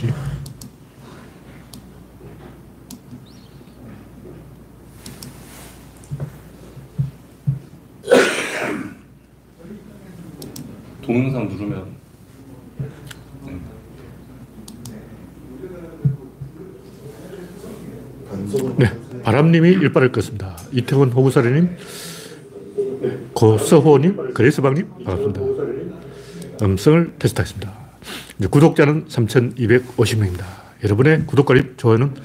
[0.00, 0.12] 어디지?
[11.02, 11.99] 동영상 누르면
[19.30, 20.56] 네, 바람님이 일발을 껐습니다.
[20.72, 21.76] 이태원 호구사리님,
[23.32, 25.40] 고서호님, 그레스방님 반갑습니다.
[26.62, 27.72] 음성을 테스트하겠습니다.
[28.50, 30.44] 구독자는 3,250명입니다.
[30.82, 32.16] 여러분의 구독과 좋아요는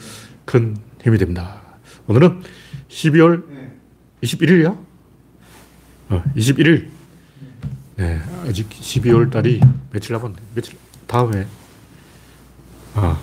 [0.45, 1.61] 큰 힘이 됩니다.
[2.07, 2.41] 오늘은
[2.89, 3.43] 12월
[4.23, 4.75] 21일이야?
[6.09, 6.87] 어, 21일.
[7.97, 10.35] 네, 아직 12월 달이 며칠 남았네.
[10.55, 11.45] 며칠, 다음에,
[12.95, 13.21] 아,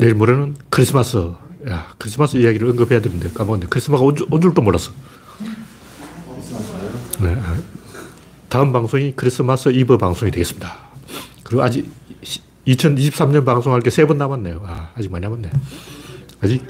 [0.00, 1.16] 내일 모레는 크리스마스.
[1.68, 3.66] 야, 크리스마스 이야기를 언급해야 되는데 까먹었네.
[3.68, 4.92] 크리스마스가 온, 줄, 온 줄도 몰랐어.
[7.20, 7.36] 네.
[8.48, 10.74] 다음 방송이 크리스마스 이브 방송이 되겠습니다.
[11.44, 11.90] 그리고 아직
[12.66, 14.62] 2023년 방송할 게 세 번 남았네요.
[14.66, 15.50] 아, 아직 많이 남았네.
[16.40, 16.64] 아직.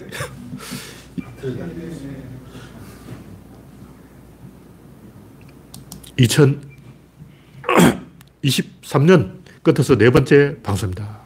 [8.42, 11.19] (2023년) 끝에서 네 번째 방송입니다.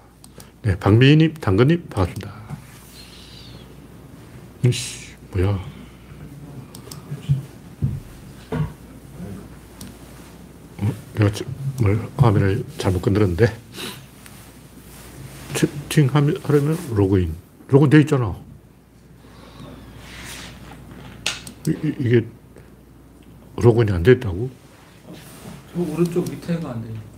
[0.64, 2.32] 네, 박미희님, 당근님, 반갑습니다.
[4.64, 5.48] 이씨, 뭐야.
[10.78, 11.30] 어, 내가
[11.82, 13.54] 뭘, 화면을 잘못 건드렸는데.
[15.52, 17.34] 채팅 하려면 로그인.
[17.68, 18.34] 로그인 돼 있잖아.
[21.68, 22.26] 이, 게
[23.56, 24.48] 로그인이 안 됐다고?
[25.74, 27.13] 저 오른쪽 밑에가 안 돼요.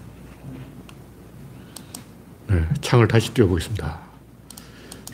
[2.49, 4.01] 네, 창을 다시 띄워보겠습니다.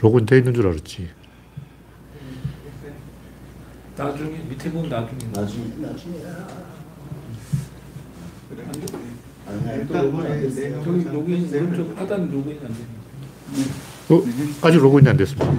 [0.00, 1.08] 로그인 돼 있는 줄 알았지.
[3.97, 5.30] 나중에 밑에 보면 나중에.
[5.33, 6.19] 나중에 나중에
[10.84, 12.86] 저기 로그인 오른쪽 하단 로그인 안 돼요.
[14.11, 14.23] 어?
[14.67, 15.52] 아직 로그인이 안 됐습니다.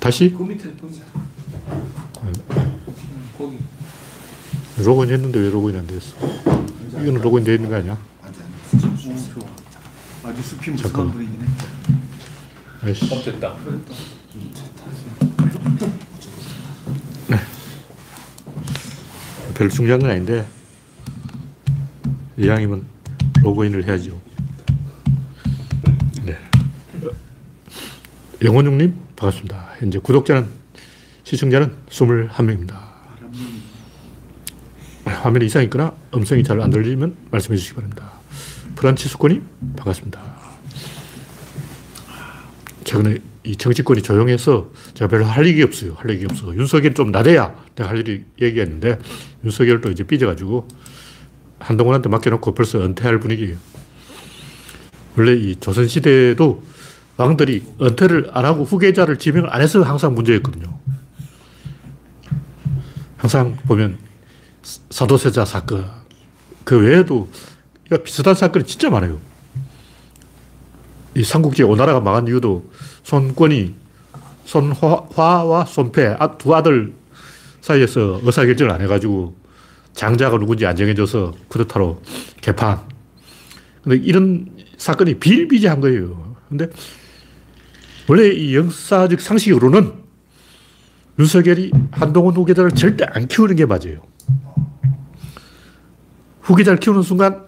[0.00, 0.30] 다시?
[0.36, 0.68] 그 밑에.
[0.68, 2.32] 응,
[3.36, 3.58] 거기.
[4.78, 6.14] 로그인 했는데 왜 로그인 안 됐어?
[6.92, 7.98] 이거는 로그인 돼 있는 거 아니야?
[10.26, 11.12] 아주 숲이 무서운 잠깐만.
[11.14, 11.46] 분위기네.
[12.82, 13.14] 아이씨.
[13.14, 13.56] 어 됐다.
[19.54, 20.46] 별로 중요한 건 아닌데,
[22.36, 22.84] 이왕이면
[23.42, 24.20] 로그인을 해야죠.
[26.24, 26.36] 네.
[28.42, 29.70] 영원중님, 반갑습니다.
[29.78, 30.48] 현재 구독자는,
[31.24, 32.84] 시청자는 21명입니다.
[35.06, 38.15] 화면에 이상이 있거나 음성이 잘 안 들리면 말씀해 주시기 바랍니다.
[38.86, 39.44] 프란치스코님,
[39.76, 40.22] 반갑습니다.
[42.84, 45.94] 최근에 이 정치권이 조용해서 제가 별로 할 얘기 없어요.
[45.94, 46.54] 할 얘기 없어.
[46.54, 49.00] 윤석열 좀 나대야 내가 할 일이 얘기했는데
[49.44, 50.68] 윤석열도 이제 삐져가지고
[51.58, 53.56] 한동훈한테 맡겨놓고 벌써 은퇴할 분위기예요.
[55.16, 56.62] 원래 이 조선시대에도
[57.16, 60.78] 왕들이 은퇴를 안 하고 후계자를 지명을 안 해서 항상 문제였거든요.
[63.16, 63.98] 항상 보면
[64.62, 65.90] 사도세자 사건,
[66.62, 67.28] 그 외에도
[68.04, 69.20] 비슷한 사건이 진짜 많아요.
[71.14, 72.70] 이 삼국지 오나라가 망한 이유도
[73.04, 73.74] 손권이
[74.44, 76.92] 손화와 손패 아, 두 아들
[77.60, 79.34] 사이에서 의사결정을 안 해가지고
[79.92, 82.02] 장자가 누군지 안 정해져서 쿠데타로
[82.40, 82.80] 개판.
[83.82, 86.36] 근데 이런 사건이 비일비재한 거예요.
[86.48, 86.68] 근데
[88.08, 89.92] 원래 이 역사적 상식으로는
[91.18, 94.02] 윤석열이 한동훈 후계자를 절대 안 키우는 게 맞아요.
[96.42, 97.45] 후계자를 키우는 순간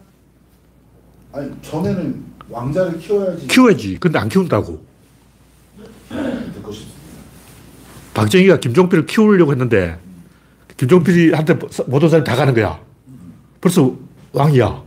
[1.38, 3.46] 아니 전에는 왕자를 키워야지.
[3.46, 3.98] 키워야지.
[4.00, 4.84] 근데 안 키운다고.
[8.12, 10.00] 박정희가 김종필을 키우려고 했는데
[10.76, 12.80] 김종필한테 모든 사람이 다 가는 거야.
[13.60, 13.94] 벌써
[14.32, 14.82] 왕이야.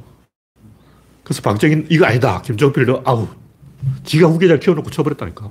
[1.23, 2.41] 그래서 박정희는 이거 아니다.
[2.41, 3.28] 김종필도 아우.
[4.03, 5.50] 지가 후계자를 키워놓고 쳐버렸다니까.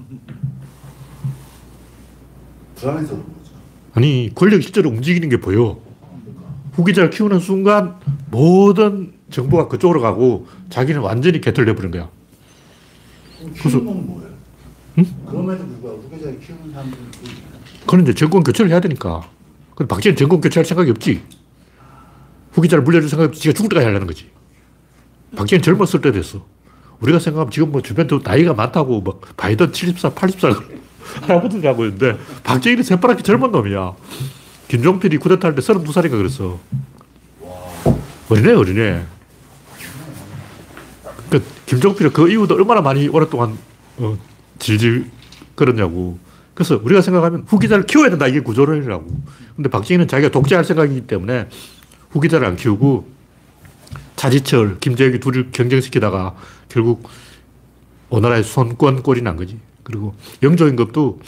[2.77, 3.53] 불안해서 그런 거죠.
[3.95, 5.79] 아니, 권력이 실제로 움직이는 게 보여.
[6.73, 7.97] 후계자를 키우는 순간
[8.31, 12.09] 모든 정보가 그쪽으로 가고 자기는 완전히 개털려 버린 거야.
[13.63, 14.31] 키우는 건 뭐예요?
[15.27, 17.05] 그럼에도 불구하고 후계자를 키우는 사람들은?
[17.81, 19.23] 그건 이제 정권 교체를 해야 되니까.
[19.75, 21.23] 근데 박정희 정권 교체할 생각이 없지.
[22.53, 23.41] 후계자를 물려줄 생각이 없지.
[23.41, 24.29] 지가 죽을 때까지 하려는 거지.
[25.37, 26.45] 박정희 젊었을 때 됐어.
[27.01, 30.63] 우리가 생각하면 지금 뭐 주변도 나이가 많다고 막 바이든 70살, 80살
[31.23, 33.95] 할아버지라고 있는데 박정희는 새파랗게 젊은 놈이야.
[34.69, 36.59] 김종필이 쿠데타 할때 32살인가 그랬어.
[38.29, 39.05] 어린애, 어린애.
[41.31, 43.57] 그 김종필이 그 이후도 얼마나 많이 오랫동안
[43.99, 44.19] 어,
[44.59, 45.07] 질질
[45.55, 46.19] 그러냐고.
[46.55, 48.27] 그래서 우리가 생각하면 후계자를 키워야 된다.
[48.27, 49.07] 이게 구조론이라고.
[49.57, 51.49] 근데 박정희는 자기가 독재할 생각이기 때문에
[52.11, 53.09] 후계자를 안 키우고
[54.17, 56.35] 차지철, 김재혁이 둘을 경쟁시키다가
[56.69, 57.09] 결국
[58.11, 59.59] 오나라의 손권 꼴이 난 거지.
[59.85, 61.21] 그리고 영조임금도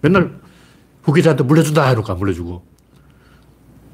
[0.00, 0.40] 맨날
[1.02, 2.64] 후계자한테 물려준다 해놓고 안 물려주고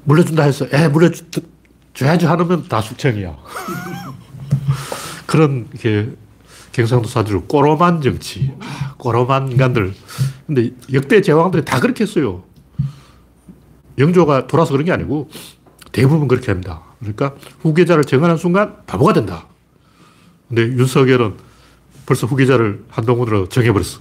[0.05, 3.35] 물려준다 해서 에 물려줘야지 하면 다 숙청이야.
[5.27, 6.09] 그런 게
[6.71, 9.93] 경상도 사주로 꼬로만 정치, 아, 꼬로만 인간들.
[10.47, 12.43] 근데 역대 제왕들이 다 그렇게 했어요.
[13.97, 15.29] 영조가 돌아서 그런 게 아니고
[15.91, 16.81] 대부분 그렇게 합니다.
[16.99, 19.47] 그러니까 후계자를 정하는 순간 바보가 된다.
[20.47, 21.35] 근데 윤석열은
[22.05, 23.99] 벌써 후계자를 한동훈으로 정해버렸어.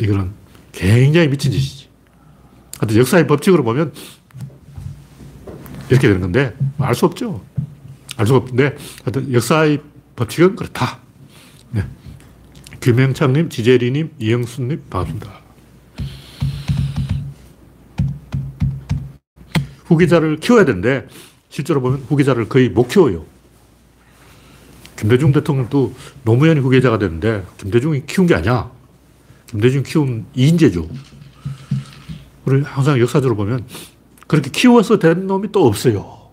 [0.00, 0.32] 이거는
[0.72, 1.88] 굉장히 미친 짓이지.
[2.80, 3.92] 하여튼 역사의 법칙으로 보면
[5.88, 7.44] 이렇게 되는 건데 알 수 없죠.
[8.16, 9.80] 알 수가 없는데 하여튼 역사의
[10.16, 10.98] 법칙은 그렇다.
[11.70, 11.84] 네.
[12.80, 15.44] 김영창님, 지재리님, 이영수님 반갑습니다.
[19.86, 21.06] 후계자를 키워야 되는데
[21.48, 23.24] 실제로 보면 후계자를 거의 못 키워요.
[24.96, 25.94] 김대중 대통령도
[26.24, 28.70] 노무현이 후계자가 됐는데 김대중이 키운 게 아니야.
[29.46, 30.88] 김대중 키운 이인재죠.
[32.44, 33.66] 우리 항상 역사적으로 보면
[34.26, 36.23] 그렇게 키워서 된 놈이 또 없어요.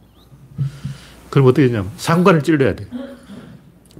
[1.32, 2.86] 그럼 어떻게 되냐면 상관을 찔러야 돼.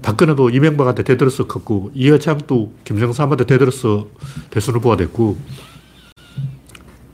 [0.04, 4.08] 박근혜도 이명박한테 대들어서 컸고 이해창도 김정삼한테 대들어서
[4.50, 5.38] 대선 후보가 됐고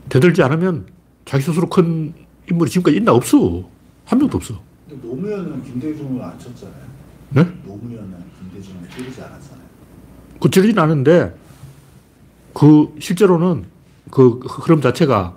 [0.08, 0.86] 대들지 않으면
[1.24, 2.14] 자기 스스로 큰
[2.50, 3.68] 인물이 지금까지 있나 없어.
[4.06, 4.60] 한 명도 없어.
[4.88, 6.88] 근데 노무현은 김대중을 안 쳤잖아요.
[7.30, 7.46] 네?
[7.64, 9.64] 노무현은 김대중을 찌르지 않았잖아요.
[10.40, 11.34] 그 찔리진 않은데
[12.54, 13.66] 그 실제로는
[14.10, 15.36] 그 흐름 자체가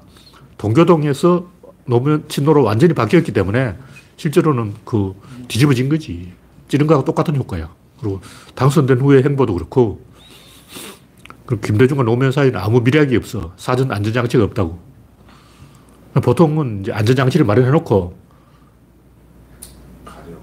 [0.58, 1.46] 동교동에서
[1.86, 3.76] 노무현 친노로 완전히 바뀌었기 때문에
[4.22, 5.16] 실제로는 그
[5.48, 6.32] 뒤집어진 거지.
[6.68, 7.74] 찌른 거하고 똑같은 효과야.
[8.00, 8.22] 그리고
[8.54, 10.06] 당선된 후의 행보도 그렇고
[11.48, 13.54] 그리고 김대중과 노무현 사이는 아무 미래학이 없어.
[13.58, 14.80] 사전 안전장치가 없다고.
[16.24, 18.16] 보통은 이제 안전장치를 마련해 놓고
[20.06, 20.38] 가려.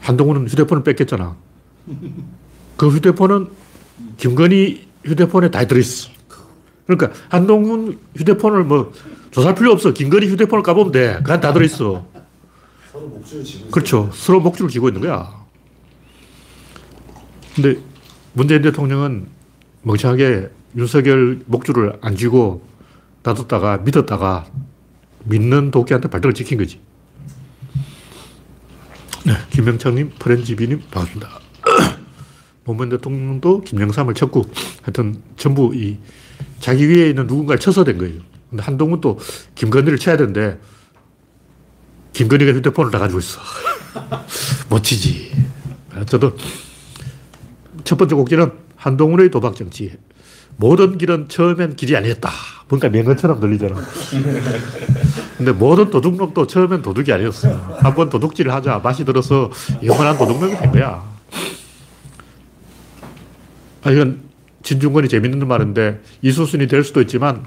[0.00, 1.36] 한동훈은 휴대폰을 뺏겼잖아.
[2.76, 3.48] 그 휴대폰은
[4.16, 6.10] 김건희 휴대폰에 다 들어있어.
[6.84, 8.92] 그러니까 한동훈 휴대폰을 뭐
[9.30, 9.92] 조사할 필요 없어.
[9.92, 11.14] 김건희 휴대폰을 까보면 돼.
[11.18, 12.04] 그간 다 들어있어.
[13.70, 14.10] 그렇죠.
[14.12, 15.44] 서로 목줄을 쥐고 있는 거야.
[17.54, 17.80] 근데
[18.32, 19.28] 문재인 대통령은
[19.82, 22.62] 멍청하게 윤석열 목줄을 안 쥐고
[23.22, 24.46] 놔뒀다가 믿었다가
[25.24, 26.80] 믿는 도끼한테 발등을 찍힌 거지.
[29.26, 31.28] 네, 김명창님, 프렌지비님 반갑습니다.
[32.64, 34.44] 노무현 대통령도 김영삼을 쳤고
[34.82, 35.98] 하여튼 전부 이
[36.60, 38.20] 자기 위에 있는 누군가를 쳐서 된 거예요.
[38.48, 39.18] 근데 한동훈도
[39.54, 40.58] 김건희를 쳐야 되는데
[42.12, 43.40] 김건희가 휴대폰을 다 가지고 있어.
[44.68, 45.32] 못 치지.
[46.06, 46.36] 저도
[47.84, 49.96] 첫 번째 곡지는 한동훈의 도박 정치.
[50.56, 52.30] 모든 길은 처음엔 길이 아니었다.
[52.68, 53.76] 뭔가 명언처럼 들리잖아.
[55.36, 57.48] 근데 모든 도둑놈도 처음엔 도둑이 아니었어.
[57.78, 59.50] 한번 도둑질을 하자 맛이 들어서
[59.82, 61.02] 영원한 도둑놈이 된 거야.
[63.82, 64.20] 아, 이건
[64.62, 67.44] 진중권이 재밌는 말인데 이수순이 될 수도 있지만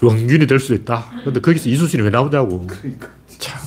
[0.00, 1.06] 스- 원균이 될 수도 있다.
[1.24, 2.66] 근데 거기서 이수순이 왜 나오냐고.
[3.38, 3.58] 참.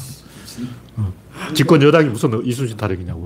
[0.97, 1.13] 어.
[1.53, 3.25] 집권 여당이 무슨 이수순 타령이냐고.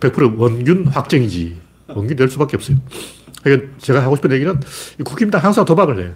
[0.00, 1.60] 100% 원균 확정이지.
[1.88, 2.78] 원균 될 수밖에 없어요.
[3.42, 4.58] 그러니까 제가 하고 싶은 얘기는
[4.98, 6.12] 이 국힘당 항상 도박을 해.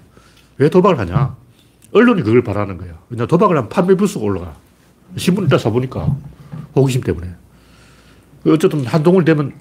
[0.59, 1.37] 왜 도박을 하냐?
[1.93, 2.99] 언론이 그걸 바라는 거야.
[3.11, 4.57] 왜냐 도박을 하면 판매 부수가 올라가.
[5.17, 6.17] 신문 일단 사보니까
[6.75, 7.29] 호기심 때문에.
[8.47, 9.53] 어쨌든 한동훈 되면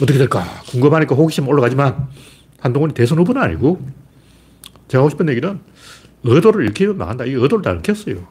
[0.00, 2.08] 어떻게 될까 궁금하니까 호기심 올라가지만
[2.60, 3.80] 한동훈이 대선 후보는 아니고
[4.88, 5.60] 제가 하고 싶은 얘기는
[6.24, 7.24] 의도를 읽히면 망한다.
[7.24, 8.26] 이 의도를 다 읽혔어요.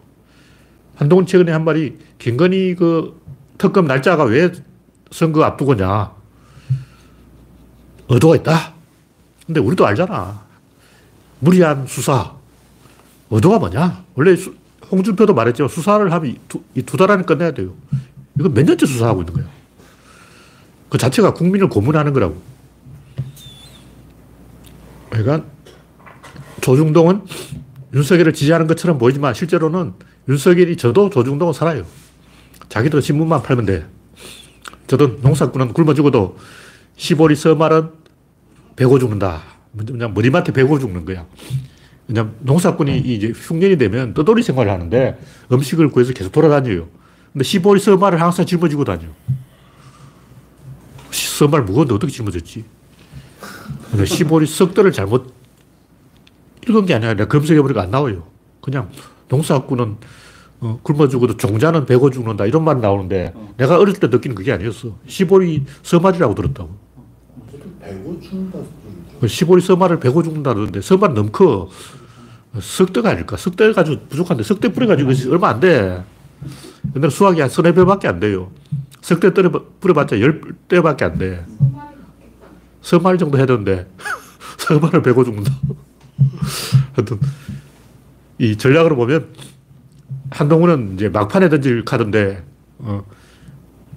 [0.96, 3.22] 한동훈 최근에 한 말이 김건희 그
[3.58, 4.52] 특검 날짜가 왜
[5.12, 6.14] 선거 앞두고냐.
[8.10, 8.74] 의도가 있다.
[9.46, 10.44] 근데 우리도 알잖아.
[11.40, 12.34] 무리한 수사.
[13.30, 14.04] 의도가 뭐냐?
[14.16, 14.56] 원래 수,
[14.92, 16.38] 홍준표도 말했지만 수사를 하면
[16.76, 17.74] 이 두달 안에 끝내야 돼요.
[18.40, 19.46] 이거 몇 년째 수사하고 있는 거야.
[20.90, 22.42] 그 자체가 국민을 고문하는 거라고.
[25.10, 25.46] 그러니까
[26.66, 27.22] 조중동은
[27.94, 29.94] 윤석열을 지지하는 것처럼 보이지만 실제로는
[30.28, 31.86] 윤석열이 저도 조중동은 살아요.
[32.70, 33.86] 자기들은 신문만 팔면 돼.
[34.88, 36.38] 저도 농사꾼은 굶어 죽어도
[36.98, 37.92] 시보리 서말은
[38.76, 39.44] 배고 죽는다.
[39.78, 41.28] 그냥 머리맡에 배고 죽는 거야.
[42.08, 45.20] 그냥 농사꾼이 이제 흉년이 되면 떠돌이 생활을 하는데
[45.52, 46.88] 음식을 구해서 계속 돌아다녀요.
[47.32, 49.08] 근데 시보리 서말을 항상 짊어지고 다녀.
[51.12, 52.66] 서말 무거운데 어떻게 짊어졌지?
[53.92, 55.35] 근데 시보리 석들을 잘못
[56.68, 58.24] 읽은 게 아니라 내가 검색해보니까 안 나와요.
[58.62, 58.90] 그냥
[59.30, 59.98] 농사꾼은
[60.62, 64.98] 어, 굶어 죽어도 종자는 배고 죽는다 이런 말 나오는데 내가 어릴 때 느끼는 그게 아니었어.
[65.08, 66.70] 시보리 서말이라고 들었다고.
[67.82, 68.60] 배고 죽는다
[69.20, 71.70] 그 시골이 서말을 베고 죽는다는데 서말 너무 커.
[72.60, 73.38] 석대가 아닐까?
[73.38, 76.04] 석대 가지고 부족한데 석대 뿌려가지고 얼마 안 돼.
[76.96, 78.52] 옛날 수학이 한 서너 배밖에 안 돼요.
[79.02, 81.46] 석대 떨어 뿌려봤자 열 대밖에 안 돼.
[82.82, 83.88] 서말 정도 해야 되는데
[84.58, 85.52] 서말을 베고 죽는다.
[86.94, 87.20] 하여튼
[88.38, 89.34] 이 전략으로 보면
[90.32, 92.44] 한동훈은 이제 막판에 던질 카드인데
[92.80, 93.04] 어,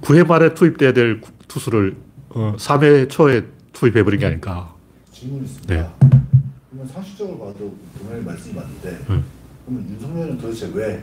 [0.02, 1.96] 9회 말에 투입돼야 될 투수를
[2.30, 4.75] 어, 3회 초에 투입해버린 게 아닐까.
[5.12, 5.75] 질문 있습니다.
[5.75, 5.90] 네.
[6.70, 9.25] 그러면 상식적으로 봐도 그분의 말씀이 맞는데 음.
[9.64, 11.02] 그러면 윤석열은 도대체 왜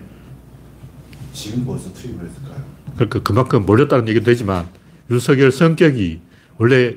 [1.33, 2.63] 지금 벌써 투입을 했을까요?
[2.95, 4.67] 그러니까 그만큼 몰렸다는 얘기도 되지만
[5.09, 6.21] 윤석열 성격이
[6.57, 6.95] 원래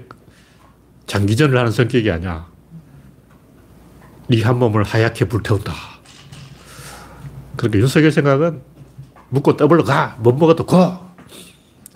[1.06, 2.46] 장기전을 하는 성격이 아니야.
[4.30, 5.72] 네 한 몸을 하얗게 불태운다.
[7.56, 8.62] 그러니까 윤석열 생각은
[9.30, 10.16] 묻고 떠벌러 가.
[10.20, 10.76] 못 먹어도 고.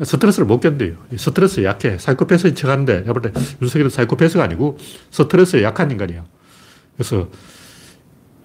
[0.02, 0.96] 스트레스를 못 견뎌요.
[1.12, 1.98] 이 스트레스에 약해.
[1.98, 4.78] 사이코패스인 척 하는데, 내가 볼때 윤석열은 사이코패스가 아니고
[5.10, 6.24] 스트레스에 약한 인간이야.
[6.96, 7.28] 그래서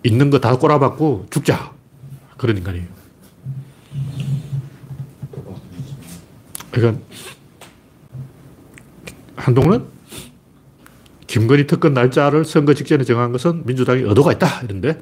[0.03, 1.71] 있는 거 다 꼬라박고 죽자.
[2.37, 2.85] 그런 인간이에요.
[6.71, 7.01] 그러니까
[9.37, 9.85] 한동훈은
[11.27, 14.99] 김건희 특검 날짜를 선거 직전에 정한 것은 민주당이 의도가 있다 이런데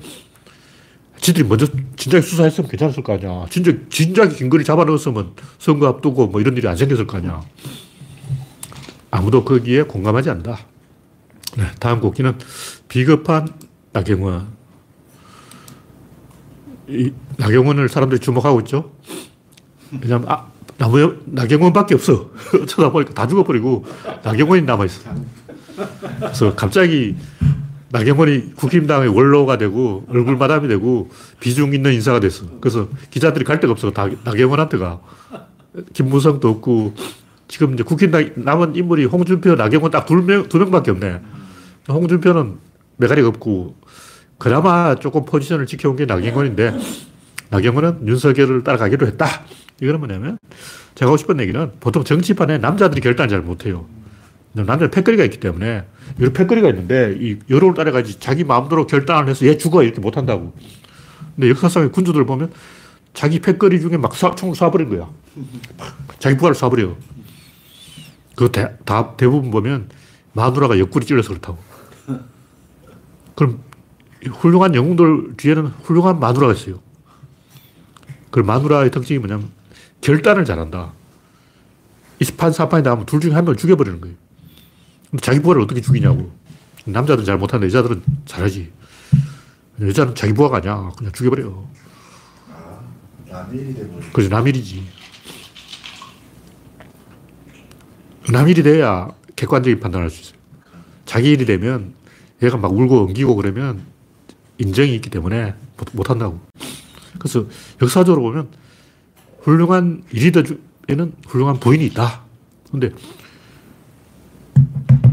[1.22, 1.65] 지들이 먼저
[1.96, 3.46] 진작에 수사했으면 괜찮았을 거 아니야.
[3.50, 7.41] 진작, 진작에 김건희 잡아넣었으면 선거 앞두고 뭐 이런 일이 안 생겼을 거 아니야.
[9.10, 10.60] 아무도 거기에 공감하지 않는다.
[11.58, 12.38] 네, 다음 곡기는
[12.88, 13.48] 비겁한
[13.94, 14.48] 나경원.
[16.89, 18.91] 이 나경원을 사람들이 주목하고 있죠.
[20.01, 22.29] 왜냐하면 아, 나무 나경원밖에 없어.
[22.67, 23.86] 쳐다보니까 다 죽어버리고
[24.24, 25.10] 나경원이 남아있어.
[26.20, 27.15] 그래서 갑자기
[27.91, 32.46] 나경원이 국힘당의 원로가 되고 얼굴 마담이 되고 비중 있는 인사가 됐어.
[32.60, 33.91] 그래서 기자들이 갈 데가 없어.
[33.91, 35.00] 다 나경원한테 가.
[35.94, 36.94] 김무성도 없고
[37.48, 41.22] 지금 이제 국힘당 남은 인물이 홍준표, 나경원 딱 두 명, 두 명밖에 없네.
[41.88, 42.55] 홍준표는
[42.98, 43.75] 메가리가 없고
[44.38, 46.77] 그나마 조금 포지션을 지켜온 게 나경원인데
[47.50, 49.27] 나경원은 윤석열을 따라가기로 했다.
[49.82, 50.38] 이거는 뭐냐면
[50.96, 53.86] 제가 하고 싶은 얘기는 보통 정치판에 남자들이 결단을 잘 못해요.
[54.64, 55.84] 남자는 패거리가 있기 때문에
[56.18, 60.54] 이런 패거리가 있는데 이 여론을 따라가지 자기 마음대로 결단을 해서 얘 죽어 이렇게 못한다고.
[61.36, 62.54] 근데 역사상의 군주들 보면
[63.14, 65.10] 자기 패거리 중에 막 쏴, 총을 쏴버린 거야.
[66.20, 66.96] 자기 부하를 쏴버려.
[68.36, 69.90] 그거 대, 다 대부분 보면
[70.34, 71.58] 마누라가 옆구리 찔러서 그렇다고.
[73.36, 73.60] 그럼
[74.26, 76.80] 훌륭한 영웅들 뒤에는 훌륭한 마누라가 있어요.
[78.32, 79.50] 그 마누라의 특징이 뭐냐면
[80.02, 80.94] 결단을 잘한다.
[82.20, 84.16] 2판, 4판이 나오면 둘 중에 한 명을 죽여버리는 거예요.
[85.22, 86.32] 자기 부하를 어떻게 죽이냐고.
[86.86, 88.72] 남자들은 잘 못하는데 여자들은 잘하지.
[89.82, 90.92] 여자는 자기 부하가 아니야.
[90.98, 91.68] 그냥 죽여버려.
[92.52, 92.80] 아,
[93.30, 93.76] 남일이
[94.14, 94.84] 그래서 남일이지.
[98.32, 100.36] 남일이 돼야 객관적인 판단을 할수 있어요.
[101.06, 101.94] 자기 일이 되면
[102.42, 103.84] 얘가 막 울고 엉기고 그러면
[104.58, 106.40] 인정이 있기 때문에 못- 못한다고.
[107.20, 107.46] 그래서
[107.82, 108.50] 역사적으로 보면
[109.42, 112.24] 훌륭한 리더에는 훌륭한 부인이 있다.
[112.72, 112.92] 근데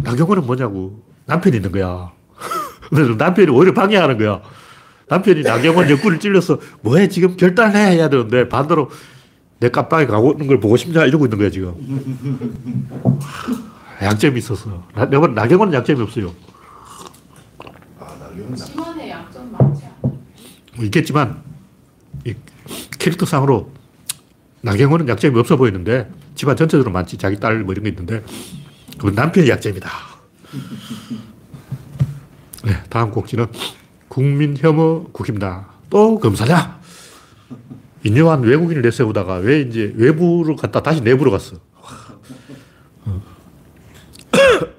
[0.02, 1.02] 나경원은 뭐냐고.
[1.26, 2.12] 남편이 있는 거야.
[2.90, 4.40] 근데 남편이 오히려 방해하는 거야.
[5.08, 8.90] 남편이 나경원 옆구리를 찔러서 뭐해 지금 결단을 해 해야 되는데 반대로
[9.60, 11.74] 내 깜빡이 가고 있는 걸 보고 싶냐 이러고 있는 거야 지금.
[14.02, 14.82] 양점이 있어서.
[14.94, 16.32] 나, 나경원은 양점이 없어요.
[18.00, 20.12] 아 나경원 나 심원의 약점 많지 않아?
[20.76, 21.42] 뭐 있겠지만
[22.26, 22.34] 이
[22.98, 23.70] 캐릭터상으로
[24.62, 28.24] 나경원은 약점이 없어 보이는데 집안 전체적으로 많지 자기 딸 뭐 이런 게 있는데
[28.96, 29.88] 그건 남편이 약점이다.
[32.64, 33.46] 네, 다음 곡지는
[34.08, 36.80] 국민 혐오 국힘당 또 검사냐?
[38.04, 41.56] 인요한 외국인을 내세우다가 왜 이제 외부로 갔다 다시 내부로 갔어.
[43.04, 43.22] 어.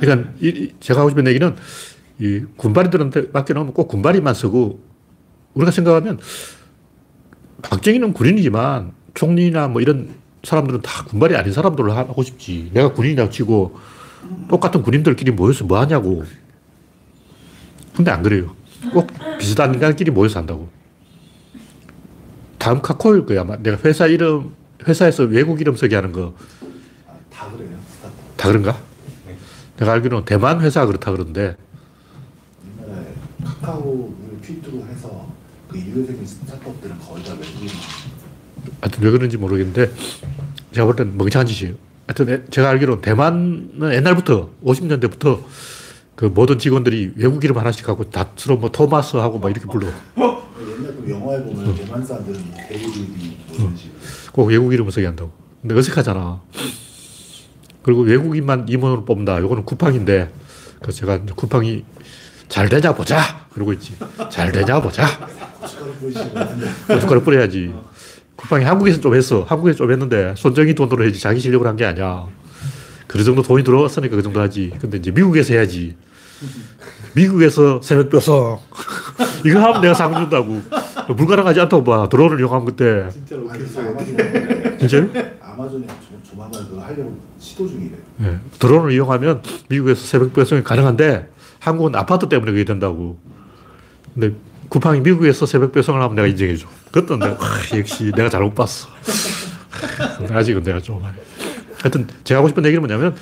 [0.00, 1.56] 그러니까 이- 이 제가 하고 싶은 얘기는
[2.20, 4.80] 이 군발이들한테 맡겨놓으면 꼭 군발이만 쓰고
[5.54, 6.18] 우리가 생각하면
[7.62, 12.70] 박정희는 군인이지만 총리나 뭐 이런 사람들은 다 군발이 아닌 사람들로 하- 하고 싶지.
[12.72, 13.78] 내가 군인이라고 치고
[14.48, 16.24] 똑같은 군인들끼리 모여서 뭐 하냐고.
[17.96, 18.54] 근데 안 그래요.
[18.92, 20.68] 꼭 비슷한 인간끼리 모여서 한다고.
[22.58, 23.40] 다음 카코일 거야.
[23.42, 24.54] 아마 내가 회사 이름,
[24.86, 26.32] 회사에서 외국 이름 쓰게 하는 거다
[27.08, 27.70] 아, 다 그래요.
[27.92, 28.14] 스타트.
[28.36, 28.78] 그런가?
[29.78, 31.56] 내가 알기로는 대만 회사가 그렇다 그러는데
[33.44, 35.32] 카카오를 필두로 해서
[35.68, 37.68] 그 생긴 스타트업들은 거의 다 외국인.
[38.80, 39.92] 하여튼 왜 그런지 모르겠는데
[40.72, 41.74] 제가 볼 때는 멍청한 짓이에요.
[42.06, 45.42] 하여튼 에- 제가 알기로 대만은 옛날부터 50년대부터
[46.14, 49.86] 그 모든 직원들이 외국 이름 하나씩 하고 다 서로 뭐 토마스 하고 막 이렇게 불러.
[49.86, 53.94] 옛날 그 영화에 보면 대만 사람들은 뭐 데이비드 뭐 이런 식으로.
[54.32, 55.30] 꼭 외국 이름을 쓰게 한다고.
[55.62, 56.40] 근데 어색하잖아.
[57.82, 59.40] 그리고 외국인만 임원으로 뽑는다.
[59.40, 60.30] 요거는 쿠팡인데,
[60.80, 61.84] 그래서 제가 쿠팡이
[62.48, 63.46] 잘 되냐 보자.
[63.52, 63.94] 그러고 있지.
[64.30, 65.06] 잘 되냐 보자.
[66.86, 67.72] 고춧가루 뿌려야지.
[68.38, 69.42] 쿠팡이 한국에서 좀 했어.
[69.48, 71.18] 한국에서 좀 했는데, 손정이 돈으로 해야지.
[71.20, 72.26] 자기 실력으로 한 게 아니야.
[73.08, 74.72] 그 정도 돈이 들어왔으니까 그 정도 하지.
[74.80, 75.96] 근데 이제 미국에서 해야지.
[77.14, 78.60] 미국에서 새벽 뼈서
[79.44, 80.60] 이거 하면 내가 상 준다고.
[81.16, 82.08] 물가랑 하지 않다고 봐.
[82.08, 83.08] 드론을 이용하면 그때.
[83.10, 83.48] 진짜로
[84.78, 85.08] 진짜요?
[85.42, 87.92] 아마존이 조- 조만간 그거 하려고 시도 중이래.
[88.22, 88.38] 예.
[88.60, 91.28] 드론을 이용하면 미국에서 새벽 배송이 가능한데
[91.58, 93.18] 한국은 아파트 때문에 그게 된다고.
[94.14, 94.34] 근데
[94.68, 96.66] 쿠팡이 미국에서 새벽 배송을 하면 내가 인정해줘.
[96.92, 98.88] 그것도 내가, 아, 역시 내가 잘못 봤어.
[100.30, 101.02] 아직은 내가 좀.
[101.80, 103.16] 하여튼 제가 하고 싶은 얘기는 뭐냐면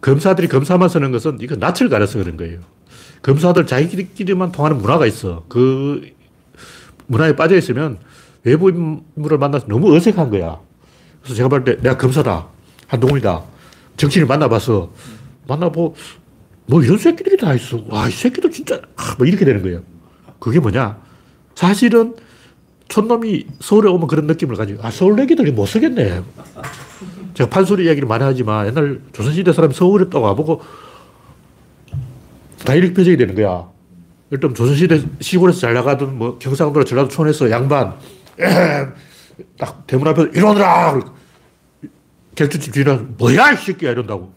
[0.00, 2.60] 검사들이 검사만 쓰는 것은 이거 낯을 가려서 그런 거예요.
[3.22, 5.44] 검사들 자기들끼리만 통하는 문화가 있어.
[5.48, 6.02] 그
[7.06, 7.98] 문화에 빠져 있으면
[8.44, 10.60] 외부 인물을 만나서 너무 어색한 거야.
[11.22, 12.46] 그래서 제가 볼 때 내가 검사다.
[12.86, 13.42] 한동훈이다.
[13.96, 14.92] 정치인을 만나봐서
[15.48, 15.94] 만나보
[16.66, 17.82] 뭐 이런 새끼들이 다 있어.
[17.88, 19.82] 와, 이 새끼들 진짜 아, 뭐 이렇게 되는 거예요.
[20.38, 20.98] 그게 뭐냐?
[21.54, 22.14] 사실은
[22.88, 26.22] 촌놈이 서울에 오면 그런 느낌을 가지고 아, 서울 애기들이 못 쓰겠네.
[27.34, 30.62] 제가 판소리 이야기를 많이 하지만 옛날 조선시대 사람이 서울에 또 와보고
[32.64, 33.68] 다 이렇게 표정이 되는 거야.
[34.30, 37.94] 일단 조선시대 시골에서 잘 나가던 뭐 경상도나 전라도 촌에서 양반
[39.58, 41.00] 딱 대문 앞에서 이러느라
[42.34, 44.32] 객주집 주인은 뭐야 이 새끼야 이런다고.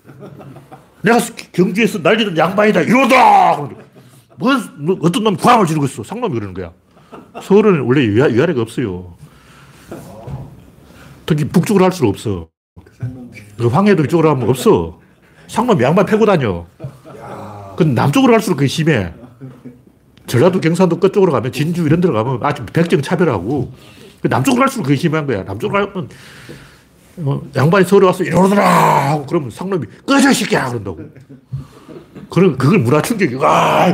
[1.02, 1.20] 내가
[1.52, 3.70] 경주에서 날리던 양반이다 이러다.
[4.42, 6.04] 뭐, 뭐 어떤 놈 구함을 지르고 있어.
[6.04, 6.72] 상놈이 그러는 거야.
[7.44, 9.14] 서울은 원래 위아, 위아래가 없어요.
[11.28, 12.48] 특히 북쪽으로 할 수가 없어.
[13.58, 15.00] 그 황해도 이쪽으로 하면 없어.
[15.48, 16.66] 상놈 양반 패고 다녀.
[17.78, 19.14] 그 남쪽으로 갈수록 그게 심해.
[20.26, 23.72] 전라도 경상도 끝쪽으로 가면 진주 이런 데로 가면 아주 백정 차별하고
[24.22, 25.44] 그 남쪽으로 갈수록 그게 심한 거야.
[25.44, 26.10] 남쪽으로 가면
[27.18, 31.00] 어, 양반이 서울에 와서 이러더라 하고 그러면 상놈이 꺼져 이 새끼야 그런다고.
[32.32, 33.94] 그런 그걸 문화 충격이 아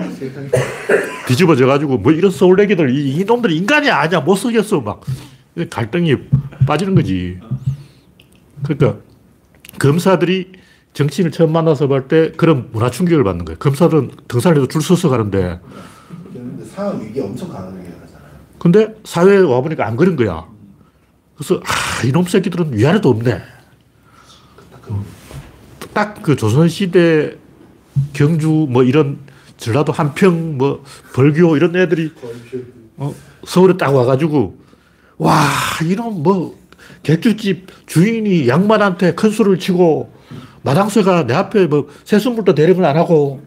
[1.27, 5.01] 뒤집어져 가지고 뭐 이런 서울 애기들 이, 이놈들이 인간이 아니야 못 쓰겠어 막
[5.71, 6.15] 갈등이
[6.67, 7.39] 빠지는 거지.
[8.63, 9.01] 그러니까
[9.79, 10.51] 검사들이
[10.93, 13.57] 정치인을 처음 만나서 볼 때 그런 문화 충격을 받는 거예요.
[13.57, 15.59] 검사들은 등산해도 줄 서서 가는데
[16.75, 18.31] 상황 위기 엄청 강하게 하잖아요.
[18.59, 20.45] 근데 사회에 와 보니까 안 그런 거야.
[21.35, 23.41] 그래서 아 이놈 새끼들은 위아래도 없네.
[25.93, 27.35] 딱 그 조선 시대
[28.13, 29.19] 경주 뭐 이런
[29.57, 30.83] 전라도 한평 뭐
[31.13, 32.11] 벌교 이런 애들이
[32.97, 33.13] 어,
[33.45, 34.57] 서울에 딱 와가지고
[35.17, 35.43] 와
[35.83, 36.57] 이놈 뭐
[37.03, 40.11] 객주집 주인이 양반한테 큰 소리를 치고
[40.63, 43.41] 마당쇠가 내 앞에 뭐 새순물도 대령을 안 하고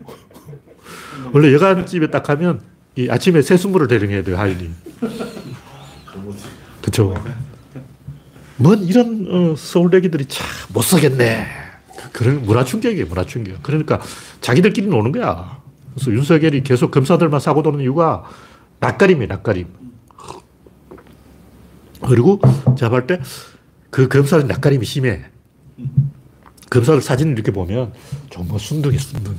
[1.33, 2.61] 원래 여간집에 딱 가면
[2.97, 4.71] 이 아침에 새순물을 대령해야 돼요 하인이.
[6.83, 7.15] 그쵸?
[8.57, 11.47] 뭔 이런 어, 서울대기들이 참 못쓰겠네
[12.03, 14.01] 그- 그런 문화 충격이에요 문화 충격 그러니까
[14.41, 15.59] 자기들끼리 노는 거야
[15.95, 18.25] 그래서 윤석열이 계속 검사들만 사고 도는 이유가
[18.81, 19.67] 낯가림이에요 낯가림
[22.07, 22.41] 그리고
[22.79, 23.21] 제가 볼 때
[23.91, 25.23] 그 검사들 낯가림이 심해
[26.71, 27.93] 검사들 사진을 이렇게 보면
[28.31, 29.37] 정말 순둥이 순둥이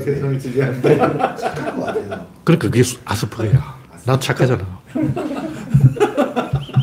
[0.00, 1.36] 세상을 지배한다.
[1.36, 2.26] 착한 같아요.
[2.44, 3.78] 그러니까 그게 수- 아스퍼그야.
[4.06, 4.80] 난 착하잖아.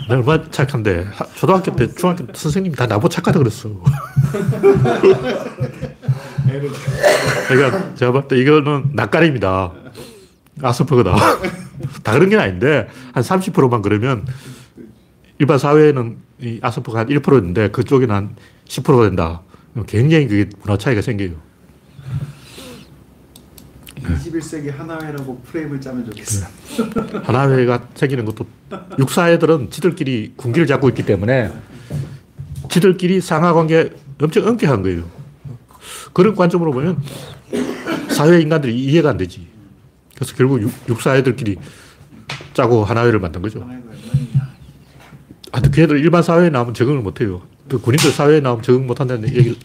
[0.08, 1.08] 내가 얼마나 착한데.
[1.13, 3.70] 하- 초등학교 때, 중학교 때 선생님이 다 나보고 착하다 그랬어.
[7.48, 9.72] 그러니까 제가 볼때 이거는 낯가림이다.
[10.62, 11.15] 아스퍼그다.
[12.04, 14.26] 다 그런 게 아닌데, 한 30%만 그러면
[15.39, 18.36] 일반 사회에는 이 아스퍼그가 한 1%인데 그쪽에는 한
[18.67, 19.41] 10%가 된다.
[19.86, 21.32] 굉장히 그게 문화 차이가 생겨요.
[24.01, 26.47] 21세기 하나회라고 프레임을 짜면 좋겠어.
[27.23, 28.45] 하나회가 생기는 것도
[28.99, 31.51] 육사애들은 지들끼리 군기를 잡고 있기 때문에
[32.69, 35.03] 지들끼리 상하관계 엄청 엄격한 거예요.
[36.13, 37.01] 그런 관점으로 보면
[38.10, 39.47] 사회 인간들이 이해가 안 되지.
[40.15, 41.57] 그래서 결국 육, 육사애들끼리
[42.53, 43.67] 짜고 하나회를 만든 거죠.
[45.51, 47.41] 하여튼 걔들 일반 사회에 나오면 적응을 못 해요.
[47.69, 49.57] 그 군인들 사회에 나오면 적응 못 한다는 얘기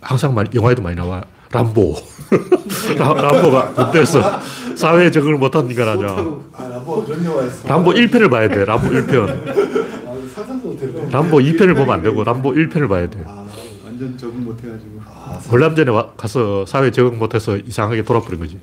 [0.00, 1.22] 항상 영화에도 많이 나와.
[1.50, 1.94] 람보.
[2.98, 4.40] 람- 람보가 군대에서
[4.76, 6.08] 사회에 적응을 못한 인간 아니야.
[6.52, 7.68] 아, 그런 영화였어.
[7.68, 8.64] 람보 1편을 봐야 돼.
[8.64, 9.28] 람보 1편.
[9.48, 11.08] 아.
[11.10, 13.22] 람보 2편을 보면 안 되고 람보 1편을 봐야 돼.
[13.26, 13.46] 아,
[13.84, 18.58] 완전 적응 못 해가지고 아, 월남전에 와- 가서 사회 적응 못해서 이상하게 돌아버린 거지.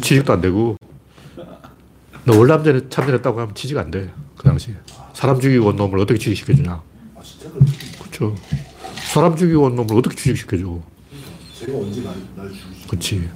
[0.00, 0.76] 취직도 안 되고.
[2.24, 4.10] 너 월남전에 참전했다고 하면 취직 안 돼.
[4.36, 4.74] 그 당시에.
[5.14, 6.70] 사람 죽이고 온 놈을 어떻게 취직시켜주냐.
[6.72, 7.48] 아 진짜.
[8.00, 8.34] 그렇죠.
[8.96, 10.78] 사람 죽이고 온 놈을 어떻게 취직시켜줘.
[11.68, 12.88] 제가 언제 날, 날 죽이지?
[12.88, 13.28] 그렇지.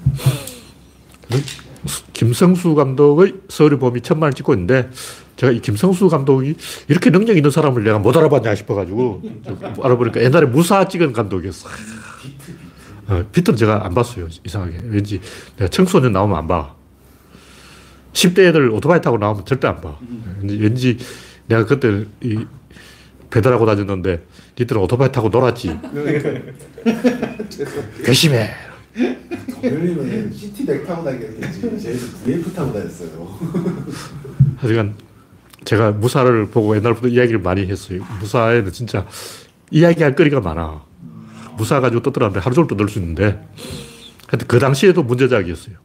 [2.14, 4.90] 김성수 감독의 서울의 봄이 천만을 찍고 있는데
[5.36, 6.54] 제가 이 김성수 감독이
[6.88, 9.22] 이렇게 능력 있는 사람을 내가 못 알아봤냐 싶어가지고
[9.82, 11.68] 알아보니까 옛날에 무사 찍은 감독이었어.
[13.08, 14.28] 어, 비트는 제가 안 봤어요.
[14.44, 14.78] 이상하게.
[14.84, 15.20] 왠지
[15.56, 16.74] 내가 청소년 나오면 안 봐.
[18.12, 19.98] 10대 애들 오토바이 타고 나오면 절대 안 봐.
[20.40, 20.98] 왠지, 왠지
[21.46, 22.46] 내가 그때 이
[23.32, 24.22] 배달하고 다녔는데
[24.60, 25.78] 니들은 오토바이 타고 놀았지.
[28.04, 28.50] 괘씸해.
[29.62, 31.60] 동현이는 시티백 타고 다니겠지.
[31.60, 33.38] 쟤는 VF 타고 다녔어요.
[34.58, 34.94] 하여간
[35.64, 38.04] 제가 무사를 보고 옛날부터 이야기를 많이 했어요.
[38.20, 39.06] 무사에는 진짜
[39.70, 40.84] 이야기할 거리가 많아.
[41.56, 43.42] 무사 가지고 떠들었는데 하루 종일 떠들 수 있는데
[44.26, 45.76] 하여튼 그 당시에도 문제작이었어요.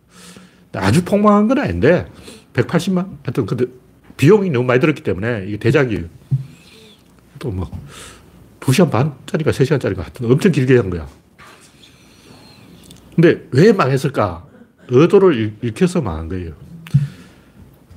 [0.73, 2.07] 아주 폭망한 건 아닌데
[2.53, 3.17] 180만?
[3.23, 3.65] 하여튼 근데
[4.17, 6.05] 비용이 너무 많이 들었기 때문에 이게 대작이에요.
[7.39, 7.69] 또 뭐
[8.59, 11.07] 2시간 반짜리가 3시간짜리가 하여튼 엄청 길게 한 거야.
[13.15, 14.45] 근데 왜 망했을까?
[14.89, 16.53] 의도를 읽혀서 망한 거예요.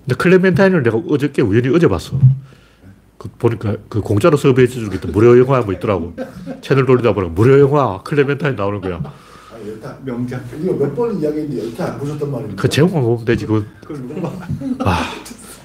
[0.04, 2.18] 근데 클레멘타인을 내가 어저께 우연히 어제 봤어.
[3.18, 5.08] 그 보니까 그 공짜로 서비해 주겠다.
[5.08, 6.14] 무료 영화 뭐 있더라고.
[6.62, 8.96] 채널 돌리다 보니까 무료 영화 클레멘타인 나오는 거야.
[8.96, 9.12] 아,
[9.66, 10.42] 여타 명작.
[10.58, 12.62] 이거 몇 번 이야기했는데 여태 안 보셨단 말입니까?
[12.62, 13.46] 그 제목만 보면 되지.
[13.46, 13.66] 그,
[14.78, 15.02] 봐?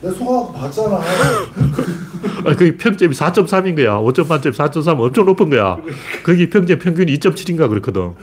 [0.00, 0.96] 내가 소화하고 봤잖아.
[2.44, 3.98] 아, 그 평점이 4.3인 거야.
[3.98, 5.78] 5점 만점 4.3 엄청 높은 거야.
[6.24, 8.14] 거기 평점 평균이 2.7인가 그렇거든.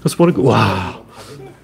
[0.00, 1.00] 그래서 보니까, 와,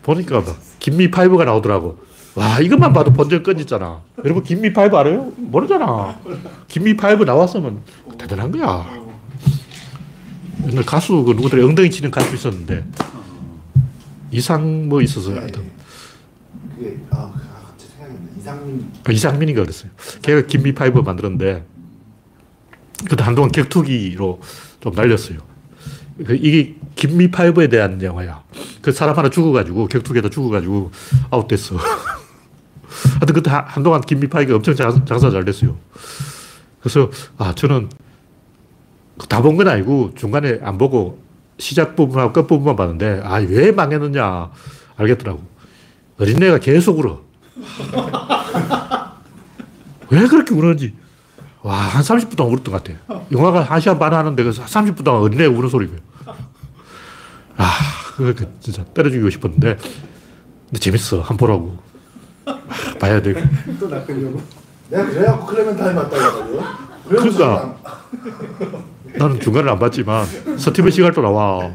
[0.03, 1.99] 보니까 막 Gimme Five가 나오더라고.
[2.35, 4.01] 와, 이것만 봐도 본전 끊있잖아.
[4.25, 5.33] 여러분, Gimme Five 알아요?
[5.37, 6.19] 모르잖아.
[6.69, 7.81] Gimme Five 나왔으면
[8.17, 8.87] 대단한 거야.
[10.69, 12.85] 옛날 가수, 그 누구들 엉덩이 치는 가수 있었는데,
[14.31, 15.65] 이상 뭐 있어서 하여튼.
[16.77, 17.33] 그게 아,
[18.41, 19.91] 이상민 아, 이상민이가 그랬어요.
[20.23, 21.65] 걔가 Gimme Five 만들었는데,
[23.09, 24.41] 그때 한동안 격투기로
[24.81, 25.39] 좀 날렸어요.
[26.27, 28.43] 그 이게 Gimme Five에 대한 영화야.
[28.83, 30.91] 그 사람 하나 죽어가지고, 격투기에다 죽어가지고,
[31.31, 31.77] 아웃됐어.
[33.21, 35.77] 하여튼 그때 한- 한동안 Gimme Five가 엄청 장- 장사 잘 됐어요.
[36.81, 37.89] 그래서, 아, 저는
[39.29, 41.23] 다 본 건 아니고, 중간에 안 보고,
[41.59, 44.51] 시작 부분하고 끝 부분만 봤는데, 아, 왜 망했느냐,
[44.97, 45.43] 알겠더라고.
[46.19, 47.21] 어린애가 계속 울어.
[50.11, 50.95] 왜 그렇게 우는지.
[51.63, 52.99] 와, 한 30분 동안 울었던 것 같아.
[53.31, 55.99] 영화가 1시간 반 하는데 그 30분 동안 어린애가 우는 소리고요.
[57.57, 57.71] 아,
[58.17, 59.77] 그거 그 진짜 때려 죽이고 싶었는데.
[59.77, 61.21] 근데 재밌어.
[61.21, 61.79] 한번 보라고.
[62.47, 62.59] 아,
[62.99, 63.35] 봐야 돼.
[63.79, 64.41] 또 낚으려고.
[64.89, 66.61] 내가 그래갖고 클레멘타인 맞다 이거거든.
[67.09, 67.77] 그러니까.
[69.17, 70.25] 나는 중간에 안 봤지만
[70.59, 71.71] 스티븐 시갈도 나와.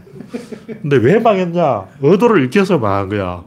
[0.81, 1.85] 근데 왜 망했냐?
[2.01, 3.43] 의도를 읽혀서 망한 거야.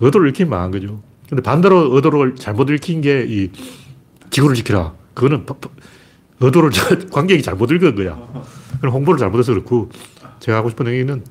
[0.00, 1.00] 의도를 읽히면 망한 거죠.
[1.30, 3.50] 근데 반대로 의도를 잘못 읽힌 게 이
[4.30, 4.92] 지구를 지키라.
[5.14, 5.46] 그거는
[6.40, 8.18] 의도를 저- 관객이 잘못 읽은 거야.
[8.80, 9.88] 그럼 홍보를 잘못해서 그렇고
[10.40, 11.22] 제가 하고 싶은 얘기는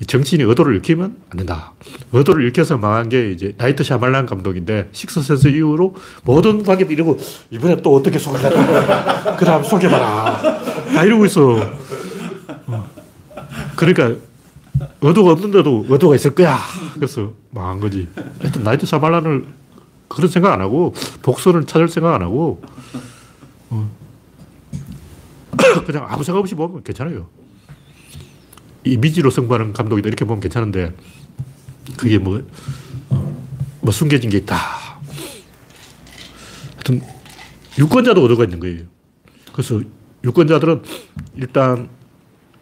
[0.00, 1.72] 이 정치인이 의도를 읽히면 안 된다.
[2.12, 7.18] 의도를 읽혀서 망한 게 이제 나이트 샤말란 감독인데 식스센스 이후로 모든 관객들이 이러고
[7.50, 9.36] 이번에 또 어떻게 소개할까?
[9.36, 10.40] 그 다음 소개봐라.
[10.94, 11.60] 다 이러고 있어.
[12.66, 12.90] 어.
[13.76, 14.14] 그러니까
[15.00, 16.58] 의도가 없는데도 의도가 있을 거야.
[16.94, 18.08] 그래서 망한 거지.
[18.40, 19.46] 하여튼 나이트 샤말란을
[20.08, 22.62] 그런 생각 안 하고 복선을 찾을 생각 안 하고
[23.70, 23.90] 어.
[25.86, 27.28] 그냥 아무 생각 없이 보면 괜찮아요.
[28.84, 30.94] 이미지로 승부하는 감독이다 이렇게 보면 괜찮은데
[31.96, 32.42] 그게 뭐,
[33.10, 33.46] 어,
[33.80, 34.56] 뭐 숨겨진 게 있다.
[36.74, 37.00] 하여튼
[37.78, 38.84] 유권자도 얻어가 있는 거예요.
[39.52, 39.80] 그래서
[40.24, 40.82] 유권자들은
[41.36, 41.88] 일단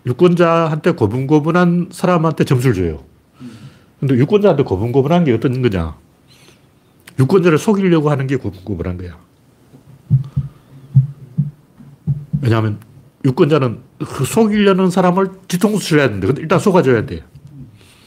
[0.06, 3.04] 유권자한테 고분고분한 사람한테 점수를 줘요.
[4.00, 5.96] 근데 유권자한테 고분고분한 게 어떤 거냐.
[7.18, 9.18] 유권자를 속이려고 하는 게 고분고분한 거야.
[12.42, 12.78] 왜냐하면
[13.24, 17.24] 유권자는 그 속이려는 사람을 뒤통수 쳐야 되는데 근데 일단 속아줘야 돼.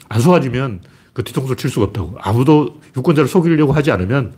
[0.10, 0.82] 안 속아주면
[1.14, 2.18] 그 뒤통수를 칠 수가 없다고.
[2.20, 4.34] 아무도 유권자를 속이려고 하지 않으면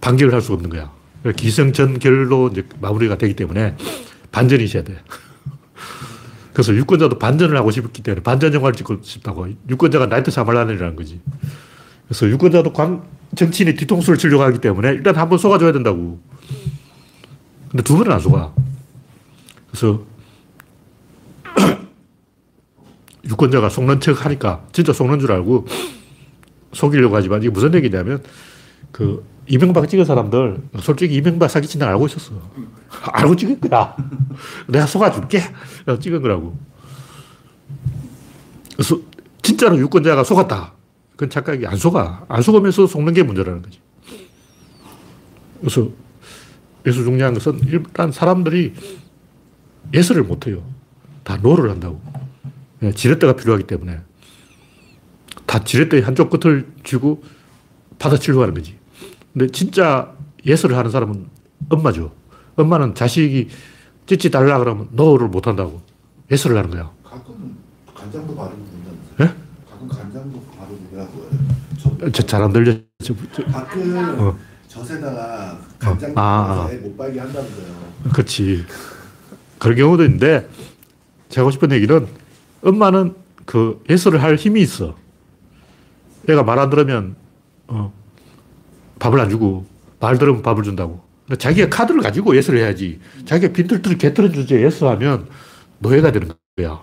[0.00, 0.90] 반격을 할 수가 없는 거야.
[1.36, 3.76] 기승전결로 이제 마무리가 되기 때문에
[4.32, 4.96] 반전이 있어야 돼.
[6.58, 9.46] 그래서 유권자도 반전을 하고 싶기 때문에 반전 영화를 찍고 싶다고.
[9.70, 11.20] 유권자가 나이트 샤말란이라는 거지.
[12.08, 13.04] 그래서 유권자도 광,
[13.36, 16.18] 정치인의 뒤통수를 치려고 하기 때문에 일단 한 번 속아줘야 된다고.
[17.70, 18.52] 근데 두 번은 안 속아.
[19.70, 20.02] 그래서
[23.24, 25.64] 유권자가 속는 척 하니까 진짜 속는 줄 알고
[26.72, 28.20] 속이려고 하지만 이게 무슨 얘기냐면
[28.90, 32.34] 그 이명박 찍은 사람들 솔직히 이명박 사기친다 알고 있었어.
[33.12, 33.96] 알고 찍은 거야.
[34.66, 35.42] 내가 속아줄게.
[36.00, 36.58] 찍은 거라고.
[38.74, 39.00] 그래서
[39.42, 40.74] 진짜로 유권자가 속았다.
[41.12, 42.26] 그건 착각이 안 속아.
[42.28, 43.80] 안 속으면서 속는 게 문제라는 거지.
[45.60, 45.88] 그래서
[46.86, 48.74] 여기서 중요한 것은 일단 사람들이
[49.92, 50.62] yes를 못해요.
[51.24, 52.00] 다 no를 한다고.
[52.78, 54.00] 그냥 지렛대가 필요하기 때문에.
[55.46, 57.24] 다 지렛대 한쪽 끝을 쥐고
[57.98, 58.77] 받아치려고 하는 거지.
[59.38, 60.12] 근데 진짜
[60.44, 61.28] yes를 하는 사람은
[61.68, 62.10] 엄마죠.
[62.56, 63.48] 엄마는 자식이
[64.06, 65.80] 찌찌 달라 그러면 no를 못 한다고.
[66.28, 66.90] yes를 하는 거야.
[67.04, 67.56] 가끔
[67.94, 69.14] 간장도 바르고 그런다면서요?
[69.20, 69.70] 예?
[69.70, 72.10] 가끔 간장도 바르고 그러고요.
[72.10, 72.72] 저 잘 안 들려.
[73.04, 74.36] 저, 저, 가끔 어.
[74.66, 76.54] 젖에다가 간장 아, 아.
[76.56, 77.66] 넣어서 애못 빨게 한다면서요.
[78.12, 78.64] 그렇지.
[79.60, 80.48] 그런 경우도 있는데,
[81.28, 82.08] 제가 하고 싶은 얘기는,
[82.62, 83.14] 엄마는
[83.46, 84.96] 그 예술을 할 힘이 있어.
[86.28, 87.14] 애가 말 안 들으면,
[87.68, 87.92] 어,
[88.98, 89.66] 밥을 안 주고,
[90.00, 91.00] 말 들으면 밥을 준다고.
[91.26, 93.00] 근데 자기가 카드를 가지고 예술을 해야지.
[93.26, 95.26] 자기가 빈털털 개털어 주제 예술하면
[95.78, 96.80] 노예가 되는 거야.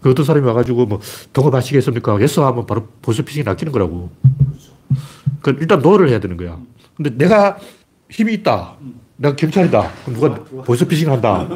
[0.00, 1.00] 그 어떤 사람이 와가지고 뭐,
[1.32, 2.20] 동업하시겠습니까?
[2.20, 4.10] yes를 하면 바로 보이스피싱에 낚이는 거라고.
[5.40, 6.58] 그 일단 no를 해야 되는 거야.
[6.96, 7.58] 근데 내가
[8.10, 8.76] 힘이 있다.
[9.16, 9.92] 내가 경찰이다.
[10.04, 11.46] 그럼 누가 보이스피싱 한다.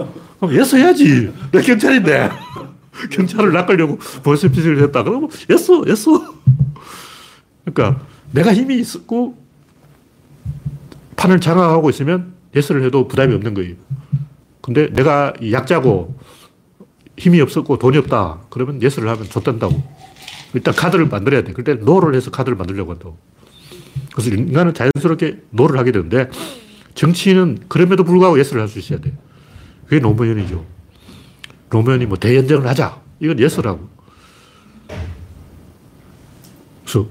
[0.41, 1.33] 그럼 yes 해야지.
[1.53, 2.31] 내가 경찰인데.
[3.11, 5.03] 경찰을 낚으려고 보이스피싱을 했다.
[5.03, 6.11] 그러면 yes, yes.
[7.65, 8.01] 그러니까
[8.33, 9.37] 내가 힘이 있고
[11.17, 13.75] 판을 장악하고 있으면 yes를 해도 부담이 없는 거예요.
[14.61, 16.17] 근데 내가 약자고
[17.17, 18.41] 힘이 없었고 돈이 없다.
[18.51, 19.83] 그러면 yes를 하면 좆된다고.
[20.55, 21.53] 일단 카드를 만들어야 돼.
[21.53, 23.19] 그때 no를 해서 카드를 만들려고 한다고.
[24.13, 26.31] 그래서 인간은 자연스럽게 no를 하게 되는데
[26.95, 29.13] 정치인은 그럼에도 불구하고 yes를 할 수 있어야 돼.
[29.85, 30.65] 그게 노무현이죠.
[31.71, 33.01] 노무현이 뭐 대연정을 하자.
[33.21, 33.89] 이건 yes라고.
[36.85, 37.07] 그래서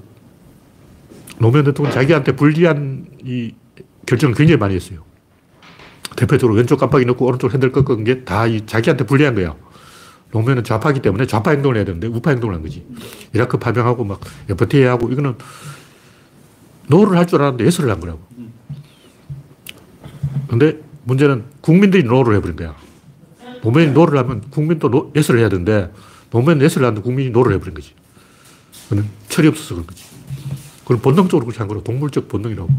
[1.40, 3.54] 노무현 대통령 자기한테 불리한 이
[4.06, 5.04] 결정을 굉장히 많이 했어요.
[6.16, 9.56] 대표적으로 왼쪽 깜빡이 넣고 오른쪽 핸들 꺾은 게 다 이 자기한테 불리한 거야.
[10.32, 12.86] 노무현은 좌파기 때문에 좌파 행동을 해야 되는데 우파 행동을 한 거지.
[13.34, 14.20] 이라크 파병하고 막
[14.50, 15.36] FTA 하고 이거는
[16.88, 18.20] no를 할 줄 알았는데 yes를 한 거라고.
[20.48, 22.76] 근데 문제는 국민들이 no를 해버린 거야.
[23.62, 25.92] 노무현이 no를 하면 국민도 no, yes를 해야 되는데
[26.32, 27.94] 노무현 yes를 하는데 국민이 no를 해버린 거지.
[28.90, 30.04] 그는 철이 없어서 그런 거지.
[30.88, 31.84] 그건 본능적으로 그렇게 한 거라고.
[31.84, 32.70] 동물적 본능이라고.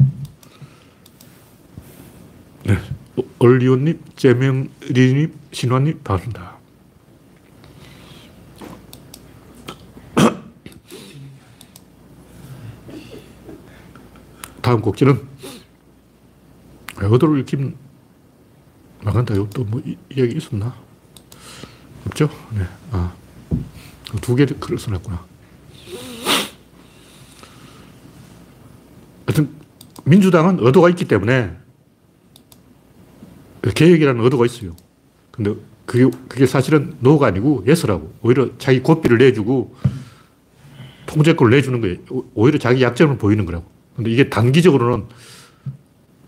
[2.64, 2.79] 네.
[3.38, 6.57] 얼리온님, 재명리님, 신화님, 반갑습니다.
[14.62, 15.29] 다음 곡지는
[16.97, 17.77] 어디로 읽히면
[19.03, 19.35] 나간다.
[19.35, 19.83] 또뭐
[20.16, 20.75] 이야기 있었나?
[22.07, 22.31] 없죠?
[22.55, 22.66] 네.
[22.90, 23.12] 아.
[24.23, 25.28] 두 개를 글을 써놨구나.
[29.29, 29.51] 하여튼,
[30.05, 31.55] 민주당은 의도가 있기 때문에,
[33.75, 34.75] 개혁이라는 의도가 있어요.
[35.31, 38.14] 근데 그게, 그게 사실은 no가 아니고 yes라고.
[38.23, 39.77] 오히려 자기 고삐를 내주고,
[41.05, 41.97] 통제권을 내주는 거예요.
[42.33, 43.67] 오히려 자기 약점을 보이는 거라고.
[43.97, 45.07] 근데 이게 단기적으로는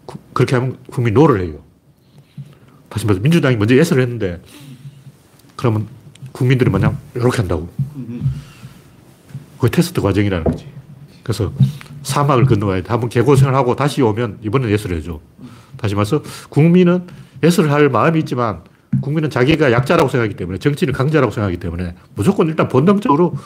[0.04, 1.62] 구, 그렇게 하면 국민이 no를 해요.
[2.90, 4.42] 다시 말해서 민주당이 먼저 yes를 했는데,
[5.56, 5.86] 그러면
[6.32, 7.70] 국민들이 마냥 이렇게 한다고.
[9.58, 10.66] 그게 테스트 과정이라는 거지.
[11.30, 11.52] 그래서
[12.02, 12.88] 사막을 건너가야 돼.
[12.88, 15.20] 한번 개고생을 하고 다시 오면 이번엔 yes를 해줘.
[15.76, 17.06] 다시 말해서 국민은
[17.44, 18.62] yes를 할 마음이 있지만
[19.00, 23.36] 국민은 자기가 약자라고 생각하기 때문에 정치는 강자라고 생각하기 때문에 무조건 일단 본능적으로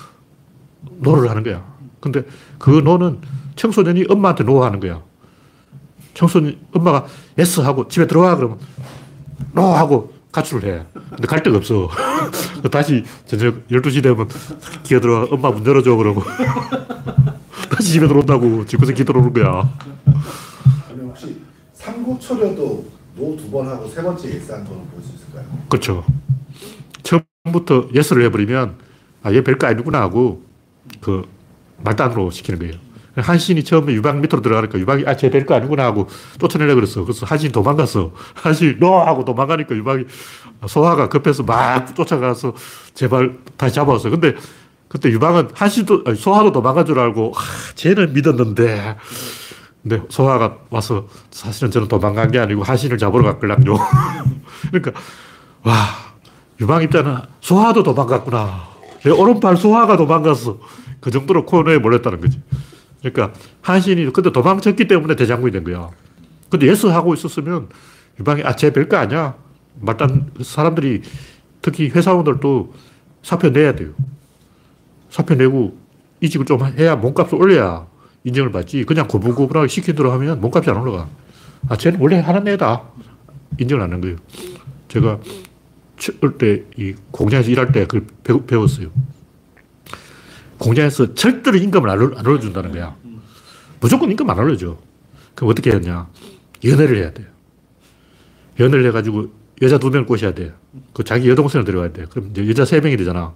[1.01, 1.63] no를 하는 거야.
[2.01, 2.23] 근데
[2.59, 3.19] 그 no는
[3.57, 5.03] 청소년이 엄마한테 no 하는 거야.
[6.15, 7.05] 청소년, 엄마가
[7.37, 8.59] yes 하고 집에 들어와 그러면
[9.53, 10.83] no 하고 가출을 해.
[11.11, 11.91] 근데 갈 데가 없어.
[12.73, 14.27] 다시 저녁 12시 되면
[14.85, 16.23] 기어 들어와 엄마 문 열어줘 그러고
[17.71, 19.69] 다시 집에 들어온다고 집에서 기 들어오는 거야.
[20.91, 21.37] 아니 혹시
[21.75, 25.45] 삼고초려도 no 두 번 하고 세 번째 yes한 거는 볼 수 있을까요?
[25.69, 26.05] 그렇죠.
[27.03, 28.77] 처음부터 yes를 해버리면
[29.23, 30.43] 아, 얘 별거 아니구나 하고
[31.01, 31.23] 그
[31.83, 32.75] 말단으로 시키는 거예요.
[33.17, 36.09] 한신이 처음에 유방 밑으로 들어가니까 유방이 아, 쟤 별거 아니구나 하고
[36.41, 37.05] 쫓아내려고 그랬어.
[37.05, 38.11] 그래서 한신이 도망갔어.
[38.35, 39.05] 한신이 너!
[39.05, 40.05] 하고 도망가니까 유방이
[40.67, 42.55] 소화가 급해서 막 쫓아가서
[42.95, 44.11] 제발 다시 잡아왔어.
[44.11, 44.35] 근데
[44.95, 47.41] 그때 유방은 한신도, 소화도 도망간 줄 알고 아,
[47.75, 48.97] 쟤는 믿었는데
[49.83, 53.77] 근데 소화가 와서 사실은 저는 도망간 게 아니고 한신을 잡으러 갔걸랑요.
[54.71, 54.93] 그러니까
[55.65, 55.75] 와
[56.61, 58.69] 유방 입장은 소화도 도망갔구나.
[59.03, 60.61] 내 오른팔 소하가 도망갔어.
[61.01, 62.41] 그 정도로 코너에 몰렸다는 거지.
[63.01, 65.91] 그러니까 한신이 근데 도망쳤기 때문에 대장군이 된 거야.
[66.49, 67.69] 근데 yes 하고 있었으면
[68.21, 69.35] 유방이 아, 쟤 별거 아니야.
[69.81, 71.03] 말단 사람들이
[71.63, 72.73] 특히 회사원들도
[73.25, 73.91] 사표 내야 돼요.
[75.15, 75.79] 사표 내고
[76.21, 77.87] 이직을 좀 해야 몸값을 올려야
[78.25, 78.83] 인정을 받지.
[78.83, 81.09] 그냥 고분고분하게 대로 하면 몸값이 안 올라가.
[81.69, 82.83] 아, 쟤는 원래 하는 애다.
[83.61, 84.17] 인정을 안 하는 거예요.
[84.89, 85.21] 제가
[86.37, 88.89] 때, 이 공장에서 일할 때 그걸 배우, 배웠어요.
[90.59, 92.97] 공장에서 절대로 임금을 안, 올- 안 올려준다는 거야.
[93.79, 94.77] 무조건 임금 안 올려줘.
[95.37, 96.09] 그럼 어떻게 했냐.
[96.65, 97.29] 연애를 해야 돼요.
[98.59, 100.53] 연애를 해가지고 여자 두 명을 꼬셔야 돼.
[100.93, 102.05] 그 자기 여동생을 데려와야 돼.
[102.11, 103.33] 그럼 여자 세 명이 되잖아.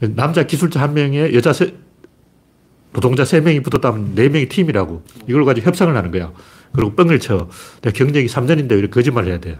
[0.00, 1.74] 남자 기술자 한 명에 여자 세,
[2.92, 5.02] 노동자 세 명이 붙었다면 네 명이 팀이라고.
[5.28, 6.32] 이걸 가지고 협상을 하는 거야.
[6.72, 7.48] 그리고 뻥을 쳐.
[7.82, 9.58] 내가 경력이 3년인데 왜 거짓말을 해야 돼.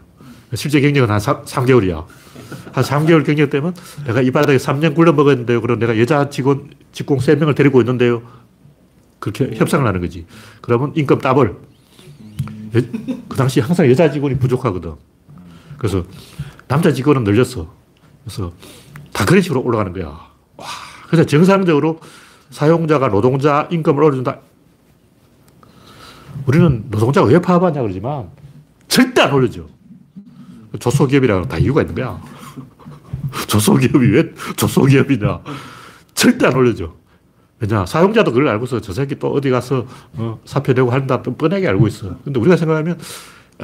[0.54, 2.04] 실제 경력은 한 3, 3개월이야.
[2.72, 3.74] 한 3개월 경력 되면
[4.06, 5.60] 내가 이 바닥에 3년 굴러 먹었는데요.
[5.60, 8.22] 그럼 내가 여자 직원, 직공 3명을 데리고 있는데요.
[9.18, 10.26] 그렇게 협상을 하는 거지.
[10.60, 11.56] 그러면 임금 더블.
[12.72, 14.94] 그 당시 항상 여자 직원이 부족하거든.
[15.78, 16.04] 그래서
[16.66, 17.72] 남자 직원은 늘렸어.
[18.24, 18.52] 그래서
[19.14, 20.06] 다 그런 식으로 올라가는 거야.
[20.56, 20.66] 와.
[21.06, 22.00] 그래서 정상적으로
[22.50, 24.40] 사용자가 노동자 임금을 올려준다.
[26.46, 28.28] 우리는 노동자가 왜 파업하냐 그러지만
[28.88, 29.62] 절대 안 올려줘.
[30.78, 32.20] 조소기업이라는 다 이유가 있는 거야.
[33.46, 35.40] 조소기업이 왜 조소기업이냐.
[36.14, 36.92] 절대 안 올려줘.
[37.60, 41.68] 왜냐, 사용자도 그걸 알고서 저 새끼 또 어디 가서 어, 사표 내고 한다 또 뻔하게
[41.68, 42.16] 알고 있어.
[42.24, 42.98] 근데 우리가 생각하면,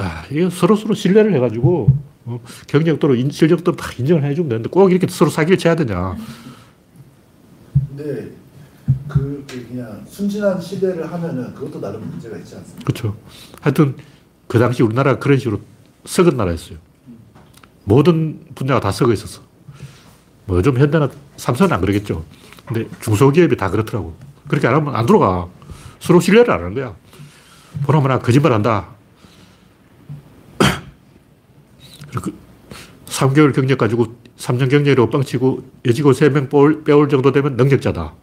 [0.01, 1.87] 아, 이거 서로 서로 신뢰를 해가지고,
[2.25, 6.15] 어, 경력도로, 인, 실력도로 다 인정을 해주면 되는데 꼭 이렇게 서로 사기를 쳐야 되냐.
[7.89, 8.31] 근데
[9.07, 12.83] 그 그냥 순진한 시대를 하면은 그것도 나름 문제가 있지 않습니까?
[12.83, 13.15] 그렇죠.
[13.61, 13.95] 하여튼
[14.47, 15.61] 그 당시 우리나라가 그런 식으로
[16.05, 16.77] 썩은 나라였어요.
[17.83, 19.41] 모든 분야가 다 썩어 있었어.
[20.45, 22.25] 뭐 요즘 현대는 삼성은 안 그러겠죠.
[22.65, 24.15] 근데 중소기업이 다 그렇더라고.
[24.47, 25.47] 그렇게 안 하면 안 들어가.
[25.99, 26.95] 서로 신뢰를 안 하는 거야.
[27.83, 28.89] 보나마나 거짓말 한다.
[30.57, 32.00] 그리고
[33.05, 38.13] 3개월 경력 가지고 3년 경력으로 뻥치고 여직원 3명 빼올 정도 되면 능력자다.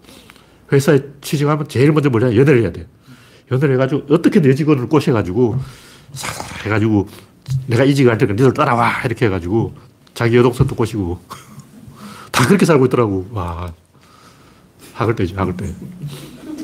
[0.73, 2.37] 회사에 취직하면 제일 먼저 뭘 해?
[2.37, 2.87] 연애를 해야 돼.
[3.51, 5.59] 연애를 해가지고 어떻게든 여직원을 꼬셔가지고
[6.13, 6.29] 사
[6.65, 7.09] 해가지고
[7.67, 9.75] 내가 이직을 할 테니까 니들 따라와 이렇게 해가지고
[10.15, 11.21] 자기 여동생도 꼬시고
[12.33, 13.27] 다 그렇게 살고 있더라고.
[13.33, 13.73] 와
[14.95, 15.73] 학을 때지 학을 때.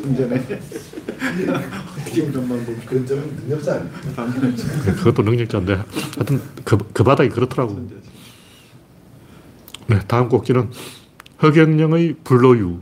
[0.05, 0.61] 문제네.
[2.15, 4.93] 좀만 보면 그런 점은 능력자 아닙니까?
[4.97, 7.89] 그것도 능력자인데 하여튼 그, 그 바닥이 그렇더라고.
[9.87, 10.71] 네, 다음 꼭지는
[11.43, 12.81] 허경영의 불로유.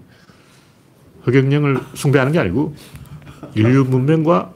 [1.26, 2.74] 허경영을 숭배하는 게 아니고
[3.54, 4.52] 인류 문명과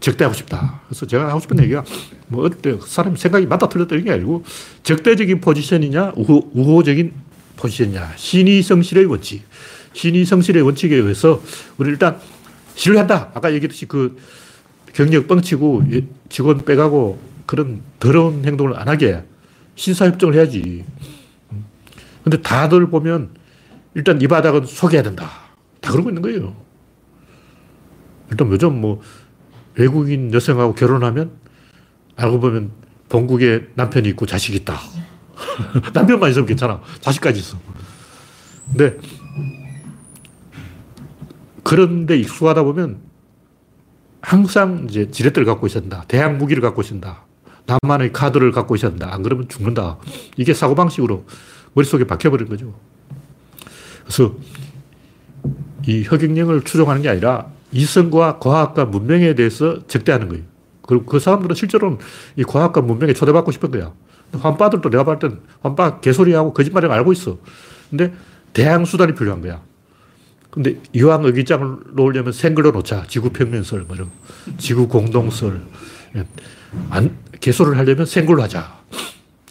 [0.00, 0.80] 적대하고 싶다.
[0.88, 1.84] 그래서 제가 하고 싶은 얘기가
[2.26, 4.44] 뭐 어때 사람이 생각이 맞다 틀렸다 이게 아니고
[4.82, 7.12] 적대적인 포지션이냐 우호, 우호적인
[7.56, 9.44] 포지션이냐 신의 성실의 원칙.
[9.92, 11.42] 신의 성실의 원칙에 의해서
[11.78, 12.18] 우리 일단
[12.74, 13.32] 신뢰한다.
[13.34, 14.16] 아까 얘기했듯이 그
[14.92, 19.22] 경력 뻥치고 예, 직원 빼가고 그런 더러운 행동을 안 하게
[19.74, 20.84] 신사협정을 해야지.
[22.22, 23.30] 근데 다들 보면
[23.94, 25.30] 일단 이 바닥은 속여야 된다.
[25.80, 26.56] 다 그러고 있는 거예요.
[28.30, 29.00] 일단 요즘 뭐
[29.74, 31.32] 외국인 여성하고 결혼하면
[32.16, 32.70] 알고 보면
[33.08, 34.78] 본국에 남편이 있고 자식이 있다.
[35.92, 36.80] 남편만 있으면 괜찮아.
[37.00, 37.58] 자식까지 있어.
[38.68, 38.96] 근데
[41.62, 43.00] 그런데 익숙하다 보면
[44.20, 46.04] 항상 이제 지렛대를 갖고 있어야 된다.
[46.08, 47.24] 대항 무기를 갖고 있어야 된다.
[47.66, 49.12] 나만의 카드를 갖고 된다.
[49.12, 49.98] 안 그러면 죽는다.
[50.36, 51.24] 이게 사고방식으로
[51.74, 52.74] 머릿속에 박혀버린 거죠.
[54.04, 54.34] 그래서
[55.86, 60.44] 이 허경영을 추종하는 게 아니라 이성과 과학과 문명에 대해서 적대하는 거예요.
[60.82, 61.98] 그리고 그 사람들은 실제로는
[62.36, 63.92] 이 과학과 문명에 초대받고 싶은 거야.
[64.32, 67.38] 환빠들도 내가 봤을 땐 환빠 개소리하고 거짓말이라고 알고 있어.
[67.90, 68.12] 근데
[68.52, 69.62] 대항 수단이 필요한 거야.
[70.52, 73.06] 근데 이왕 의기장을 놓으려면 생글로 놓자.
[73.08, 74.10] 지구평면설, 뭐 이런.
[74.58, 75.62] 지구 공동설.
[76.90, 78.78] 안, 개소를 하려면 생글로 하자.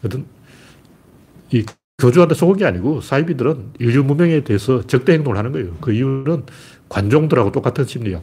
[0.01, 0.25] 하여튼,
[1.49, 1.65] 이
[1.97, 5.75] 교주한테 속은 게 아니고 사이비들은 인류 문명에 대해서 적대 행동을 하는 거예요.
[5.81, 6.45] 그 이유는
[6.87, 8.21] 관종들하고 똑같은 심리야.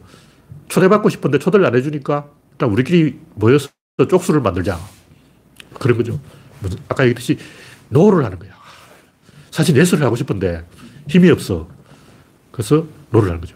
[0.69, 3.71] 초대받고 싶은데 초대를 안 해주니까 일단 우리끼리 모여서
[4.09, 4.79] 쪽수를 만들자.
[5.79, 6.21] 그런 거죠.
[6.88, 7.38] 아까 얘기했듯이
[7.88, 8.53] no를 하는 거야.
[9.51, 10.64] 사실 yes를 하고 싶은데
[11.09, 11.69] 힘이 없어.
[12.59, 13.55] 그래서 no를 하는 거죠.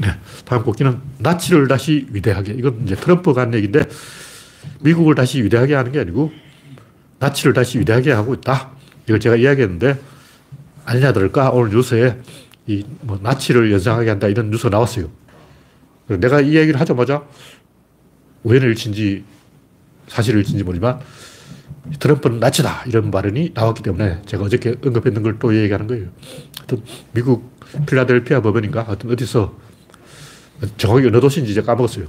[0.00, 0.06] 네.
[0.44, 2.52] 다음 꼭지는 나치를 다시 위대하게.
[2.52, 3.82] 이건 이제 트럼프가 한 얘기인데
[4.78, 6.32] 미국을 다시 위대하게 하는 게 아니고
[7.18, 8.70] 나치를 다시 위대하게 하고 있다.
[9.06, 10.00] 이걸 제가 이야기했는데
[10.84, 11.50] 아니나 다를까?
[11.50, 12.20] 오늘 뉴스에
[12.68, 15.10] 이 뭐 나치를 연상하게 한다 이런 뉴스가 나왔어요.
[16.06, 17.24] 내가 이 얘기를 하자마자
[18.44, 19.24] 우연의 일치인지
[20.06, 21.00] 사실의 일치인지 모르지만
[21.98, 26.08] 트럼프는 나치다 이런 발언이 나왔기 때문에 제가 어저께 언급했는 걸 또 얘기하는 거예요.
[26.58, 29.54] 하여튼 미국 필라델피아 법원인가 하여튼 어디서
[30.78, 32.06] 정확히 어느 도시인지 이제 까먹었어요.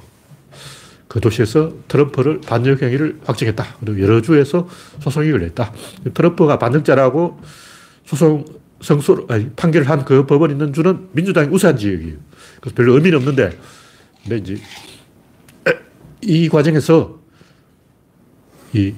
[1.07, 3.65] 그 도시에서 트럼프를 반역 행위를 확정했다.
[3.79, 4.67] 그리고 여러 주에서
[5.01, 5.73] 소송이 걸렸다.
[6.13, 7.39] 트럼프가 반역자라고
[8.05, 8.45] 소송
[8.81, 12.17] 성소 아니 판결을 한 그 법원 있는 주는 민주당이 우세한 지역이에요.
[12.61, 13.57] 그래서 별로 의미는 없는데
[14.23, 14.61] 근데 이제
[16.21, 17.19] 이 과정에서
[18.73, 18.93] 이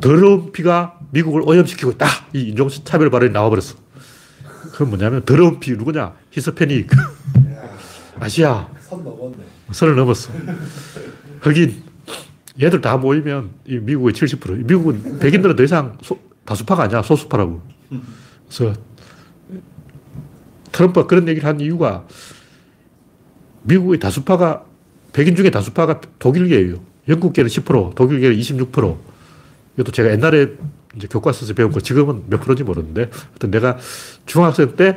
[0.00, 2.06] 더러운 피가 미국을 오염시키고 있다.
[2.32, 3.76] 이 인종차별 발언이 나와버렸어.
[4.72, 6.14] 그건 뭐냐면 더러운 피 누구냐?
[6.30, 6.90] 히스패닉.
[8.18, 8.68] 아시아.
[8.80, 9.36] 선 넘었네.
[9.70, 10.32] 선을 넘었어.
[11.40, 11.82] 흑인.
[12.60, 14.64] 얘들 다 모이면 이 미국의 70%.
[14.66, 17.02] 미국은 백인들은 더 이상 소, 다수파가 아니야.
[17.02, 17.62] 소수파라고.
[18.48, 18.74] 그래서
[20.72, 22.06] 트럼프가 그런 얘기를 한 이유가
[23.62, 24.64] 미국의 다수파가
[25.12, 26.80] 백인 중에 다수파가 독일계예요.
[27.08, 29.13] 영국계는 10%, 독일계는 26%.
[29.74, 30.48] 이것도 제가 옛날에
[30.96, 33.78] 이제 교과서에서 배운 거 지금은 몇 프로인지 모르는데 하여튼 내가
[34.26, 34.96] 중학생 때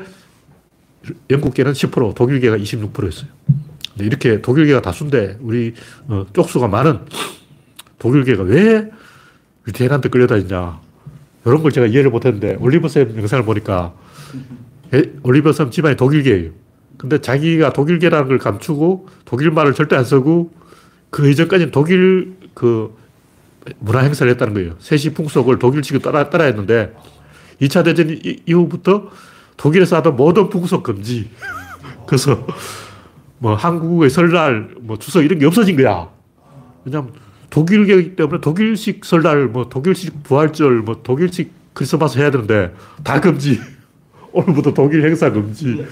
[1.29, 3.29] 영국계는 10%, 독일계가 26%였어요.
[3.99, 5.73] 이렇게 독일계가 다수인데 우리
[6.07, 6.99] 어, 쪽수가 많은
[7.97, 8.89] 독일계가 왜
[9.67, 10.79] 유태인한테 끌려다니냐.
[11.45, 13.93] 이런 걸 제가 이해를 못했는데 올리버쌤 영상을 보니까
[15.23, 16.51] 올리버쌤 집안이 독일계예요.
[16.97, 20.51] 근데 자기가 독일계라는 걸 감추고 독일말을 절대 안 쓰고
[21.09, 22.95] 그 이전까지는 독일 그
[23.79, 24.75] 문화 행사를 했다는 거예요.
[24.79, 26.93] 세시 풍속을 독일식으로 따라, 따라 했는데
[27.61, 29.09] 2차 대전 이후부터
[29.57, 31.29] 독일에서 하던 모든 풍속 금지.
[32.05, 32.45] 그래서
[33.39, 36.09] 뭐 한국의 설날, 뭐 추석 이런 게 없어진 거야.
[36.85, 37.11] 왜냐면
[37.49, 43.59] 독일계이기 때문에 독일식 설날, 뭐 독일식 부활절, 뭐 독일식 크리스마스 해야 되는데 다 금지.
[44.31, 45.85] 오늘부터 독일 행사 금지.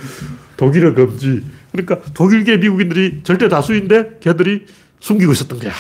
[0.58, 1.44] 독일어 금지.
[1.72, 4.66] 그러니까 독일계 미국인들이 절대 다수인데 걔들이
[5.00, 5.74] 숨기고 있었던 거야.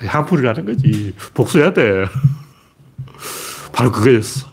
[0.00, 1.14] 한풀이라는 거지.
[1.34, 2.06] 복수해야 돼.
[3.72, 4.48] 바로 그거였어.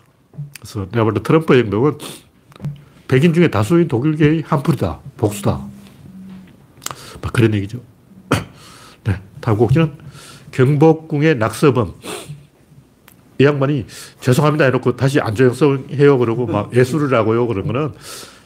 [0.60, 1.98] 그래서 내가 볼 때 트럼프 행동은
[3.08, 5.00] 백인 중에 다수인 독일계의 한풀이다.
[5.18, 5.62] 복수다.
[7.22, 7.80] 막 그런 얘기죠.
[9.04, 9.22] 네.
[9.42, 9.94] 다음 곡지는
[10.52, 11.94] 경복궁의 낙서범.
[13.40, 13.86] 이 양반이
[14.22, 17.92] 죄송합니다 해놓고 다시 안조영성해요 그러고 막 예술을 하고요 그런 거는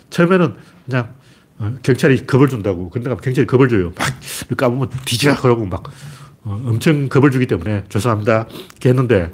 [0.09, 1.13] 처음에는 그냥
[1.59, 2.89] 어, 경찰이 겁을 준다고.
[2.89, 3.91] 그런데 경찰이 겁을 줘요.
[3.97, 4.07] 막
[4.57, 5.91] 까보면 뒤지라 그러고 막 어,
[6.65, 8.47] 엄청 겁을 주기 때문에 죄송합니다.
[8.71, 9.31] 이렇게 했는데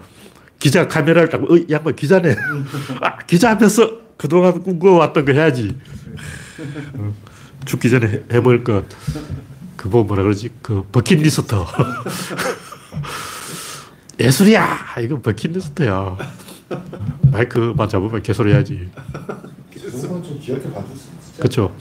[0.59, 2.35] 기자 카메라를 딱, 어, 양반 기자네.
[3.01, 5.77] 아, 기자 앞에서 그동안 꿈꿔왔던 거 해야지.
[6.93, 7.13] 어,
[7.65, 8.85] 죽기 전에 해볼 것.
[9.77, 10.49] 그뭐 뭐라 그러지?
[10.61, 11.55] 그 버킷리스트.
[14.19, 14.95] 예술이야!
[15.01, 16.17] 이건 버킷리스트야.
[17.31, 18.89] 마이크만 잡으면 개소리 해야지.
[21.37, 21.75] 그렇죠.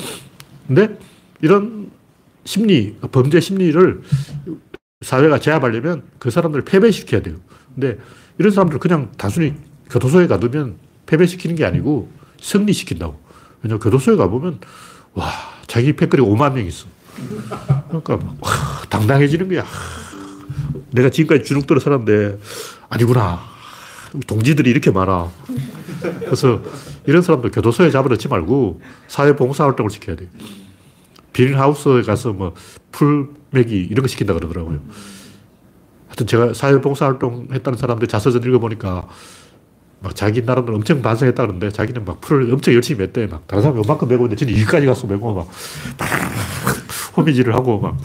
[0.67, 0.99] 근데
[1.41, 1.91] 이런
[2.45, 4.03] 심리, 범죄 심리를
[5.03, 7.37] 사회가 제압하려면 그 사람들을 패배시켜야 돼요.
[7.75, 7.99] 근데
[8.39, 9.55] 이런 사람들 그냥 단순히
[9.91, 10.77] 교도소에 가두면
[11.07, 12.09] 패배시키는 게 아니고
[12.41, 13.21] 승리시킨다고.
[13.63, 14.59] 왜냐면 교도소에 가보면,
[15.15, 15.31] 와,
[15.67, 16.87] 자기 패거리 5만 명 있어.
[17.89, 18.51] 그러니까 막, 와,
[18.89, 19.65] 당당해지는 거야.
[20.91, 22.39] 내가 지금까지 주눅들어 살았는데,
[22.89, 23.41] 아니구나.
[24.27, 25.31] 동지들이 이렇게 많아.
[26.21, 26.61] 그래서
[27.07, 30.29] 이런 사람들 교도소에 잡아넣지 말고 사회봉사활동을 시켜야 돼요.
[31.33, 32.55] 비닐하우스에 가서 뭐
[32.93, 34.81] 풀 매기 이런 거 시킨다 그러더라고요.
[36.09, 39.09] 하여튼 제가 사회봉사활동 했다는 사람들 자서전 읽어보니까
[40.01, 43.31] 막 자기 나름대로 엄청 반성했다 그러는데 자기는 막 풀을 엄청 열심히 맸대.
[43.31, 45.49] 막 다른 사람 요만큼 메고 있는데 진짜 여기까지 가서 메고 막,
[45.99, 46.09] 막
[47.17, 47.97] 호미질을 하고 막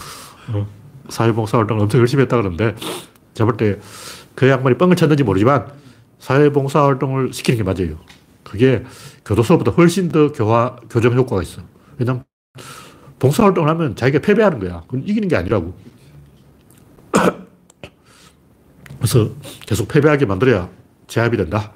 [0.49, 0.67] 어,
[1.09, 2.75] 사회봉사활동을 엄청 열심히 했다 그러는데
[3.33, 3.79] 제가 볼 때
[4.35, 5.65] 그 양반이 뻥을 쳤는지 모르지만
[6.19, 7.97] 사회봉사활동을 시키는 게 맞아요.
[8.43, 8.83] 그게
[9.25, 11.61] 교도소보다 훨씬 더 교화, 교정 효과가 있어.
[11.97, 12.23] 왜냐면
[13.19, 14.81] 봉사활동을 하면 자기가 패배하는 거야.
[14.87, 15.73] 그건 이기는 게 아니라고.
[18.97, 19.29] 그래서
[19.65, 20.69] 계속 패배하게 만들어야
[21.07, 21.71] 제압이 된다.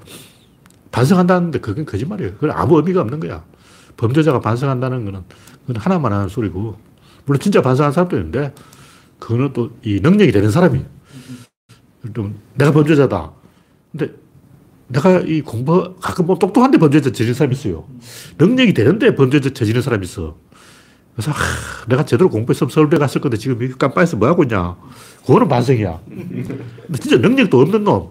[0.92, 2.34] 반성한다는데 그건 거짓말이에요.
[2.34, 3.44] 그건 아무 의미가 없는 거야.
[3.98, 5.22] 범죄자가 반성한다는 거는
[5.66, 6.78] 그건 하나만 하는 소리고.
[7.26, 8.54] 물론 진짜 반성한 사람도 있는데
[9.20, 10.86] 그거는 또 이 능력이 되는 사람이에요.
[12.56, 13.32] 내가 범죄자다.
[13.92, 14.14] 근데
[14.88, 17.88] 내가 이 공부, 가끔 뭐 똑똑한데 범죄자 저지른 사람이 있어요.
[18.38, 20.36] 능력이 되는데 범죄자 저지른 사람이 있어.
[21.16, 24.76] 그래서, 하, 내가 제대로 공부했으면 서울대 갔을 건데 지금 이 깜빵에서 뭐 하고 있냐.
[25.26, 25.99] 그거는 반성이야.
[26.07, 28.09] 근데 진짜 능력도 없는 놈.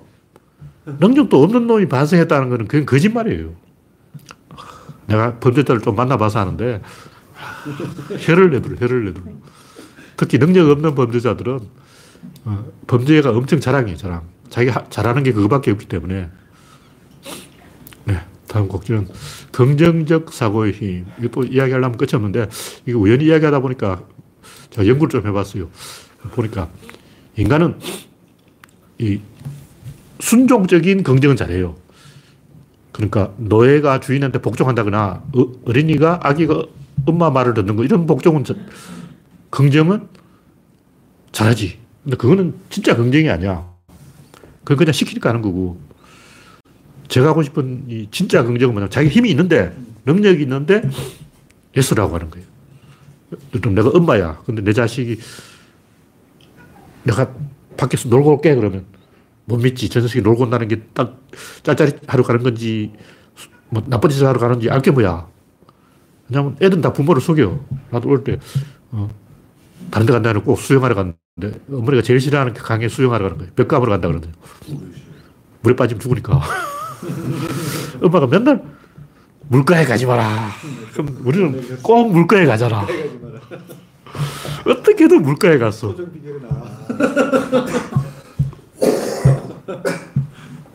[0.87, 3.53] 능력도 없는 놈이 반성했다는 거는 그건 거짓말이에요.
[5.07, 6.83] 내가 범죄자를 좀 만나봐서 하는데,
[8.19, 9.27] 혀를 내둘러, 혀를 내둘러.
[10.17, 11.61] 특히 능력 없는 범죄자들은
[12.45, 14.23] 어, 범죄가 엄청 자랑이에요, 자랑.
[14.51, 16.29] 자기가 잘하는 게 그거밖에 없기 때문에.
[18.05, 18.21] 네.
[18.51, 19.07] 다음 곡지는
[19.53, 21.07] 긍정적 사고의 힘.
[21.23, 22.49] 이거 이야기하려면 끝이 없는데,
[22.85, 24.03] 이거 우연히 이야기하다 보니까
[24.71, 25.71] 제가 연구를 좀 해봤어요.
[26.33, 26.69] 보니까
[27.37, 27.79] 인간은
[28.99, 29.21] 이
[30.19, 31.77] 순종적인 긍정은 잘해요.
[32.91, 36.65] 그러니까 노예가 주인한테 복종한다거나 어, 어린이가 아기가
[37.07, 38.45] 엄마 말을 듣는 거 이런 복종은
[39.51, 40.09] 긍정은
[41.31, 41.79] 잘하지.
[42.03, 43.71] 근데 그거는 진짜 긍정이 아니야.
[44.65, 45.90] 그건 그냥 시키니까 하는 거고.
[47.11, 50.83] 제가 하고 싶은 이 진짜 긍정은 뭐냐 자기 힘이 있는데, 능력이 있는데,
[51.77, 52.47] 예수라고 하는 거예요.
[53.63, 54.39] 좀 내가 엄마야.
[54.47, 55.19] 근데 내 자식이
[57.03, 57.33] 내가
[57.77, 58.85] 밖에서 놀고 올게 그러면
[59.45, 59.89] 못 믿지.
[59.89, 61.21] 저 녀석이 놀고 온다는 게 딱
[61.63, 62.93] 짤짤이 하러 가는 건지,
[63.69, 65.27] 뭐 나쁜 짓을 하러 가는지 알게 뭐야.
[66.29, 67.59] 왜냐면 애들은 다 부모를 속여.
[67.91, 68.39] 나도 올 때,
[68.93, 69.09] 어,
[69.91, 73.53] 다른 데 간다 는 꼭 수영하러 갔는데, 어머니가 제일 싫어하는 게 강에 수영하러 가는 거예요.
[73.57, 74.33] 벽감으로 간다 그러거든요.
[75.63, 76.41] 물에 빠지면 죽으니까.
[78.03, 78.63] 엄마가 맨날
[79.49, 80.51] 물가에 가지 마라.
[80.93, 82.87] 그럼 우리는 꼭 물가에 가잖아.
[84.67, 85.95] 어떻게든 물가에 갔어.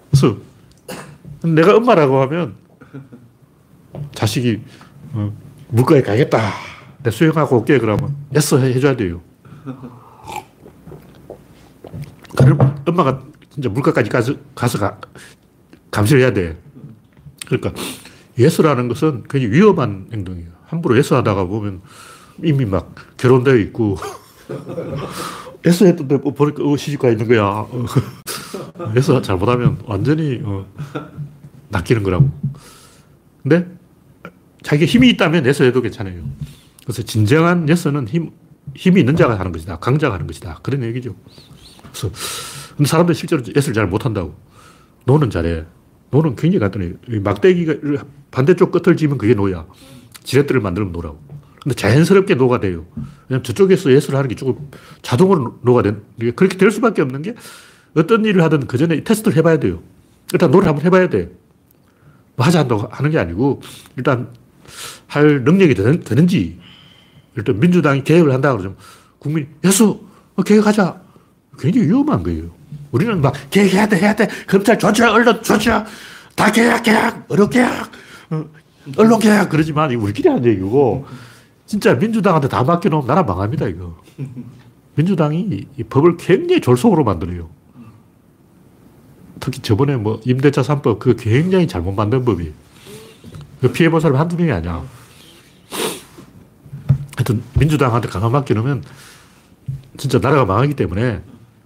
[0.09, 0.37] 그래서
[1.43, 2.55] 내가 엄마라고 하면
[4.13, 4.61] 자식이
[5.13, 5.31] 어,
[5.69, 6.51] 물가에 가겠다.
[7.03, 9.21] 내 수영하고 올게 그러면 yes 해줘야 돼요.
[12.35, 13.21] 그럼 엄마가
[13.53, 14.97] 진짜 물가까지 가서, 가서 가,
[15.95, 16.57] 감시를 해야 돼.
[17.45, 17.73] 그러니까
[18.37, 20.49] yes라는 것은 굉장히 위험한 행동이에요.
[20.65, 21.81] 함부로 yes 하다가 보면
[22.43, 23.97] 이미 막 결혼되어 있고
[25.65, 27.45] yes 했던데 뭐 보니까 어, 시집가 있는 거야.
[27.47, 27.85] 어.
[28.95, 30.65] yes 잘못하면 완전히 어,
[31.69, 32.29] 낚이는 거라고.
[33.41, 33.65] 근데
[34.63, 36.23] 자기가 힘이 있다면 yes 해도 괜찮아요.
[36.83, 38.31] 그래서 진정한 yes는 힘,
[38.75, 39.77] 힘이 있는 자가 하는 것이다.
[39.77, 40.59] 강자가 하는 것이다.
[40.61, 41.15] 그런 얘기죠.
[41.83, 42.09] 그래서
[42.75, 44.35] 근데 사람들이 실제로 yes를 잘 못한다고.
[45.05, 45.65] no는 잘해.
[46.11, 46.93] no는 굉장히 간단해.
[47.21, 49.65] 막대기가 반대쪽 끝을 쥐면 그게 no야.
[50.23, 51.19] 지렛대를 만들면 no라고.
[51.61, 52.85] 근데 자연스럽게 no가 돼요.
[53.27, 54.69] 왜냐면 저쪽에서 yes를 하는 게 조금
[55.01, 56.01] 자동으로 no가 된,
[56.35, 57.35] 그렇게 될 수밖에 없는 게
[57.95, 59.81] 어떤 일을 하든 그 전에 테스트를 해봐야 돼요.
[60.31, 61.31] 일단 no를 한번 해봐야 돼.
[62.35, 63.61] 뭐 하자 한다고 하는 게 아니고
[63.95, 64.29] 일단
[65.07, 66.59] 할 능력이 되는, 되는지
[67.35, 68.75] 일단 민주당이 개혁을 한다 그러면
[69.19, 70.05] 국민이 yes
[70.35, 71.01] 어, 개혁하자.
[71.57, 72.51] 굉장히 위험한 거예요.
[72.95, 74.25] 우리는 막 개혁해야 돼, 해야 돼.
[74.47, 75.69] 검찰 조져, 언론 조져,
[76.33, 77.69] 다 개혁, 개혁, 어려 개혁,
[78.29, 78.45] 어,
[78.95, 81.05] 언론 개혁 그러지만 우리끼리 하는 얘기고
[81.65, 83.97] 진짜 민주당한테 다 맡겨놓으면 나라 망합니다 이거.
[84.95, 87.49] 민주당이 이 법을 굉장히 졸속으로 만들어요.
[89.41, 92.53] 특히 저번에 뭐 임대차 3법 그거 굉장히 잘못 만든 법이에요.
[93.59, 94.85] 그 피해 본 사람이 한두 명이 아니야.
[97.17, 98.85] 하여튼 민주당한테 그냥 맡겨놓으면
[99.97, 101.21] 진짜 나라가 망하기 때문에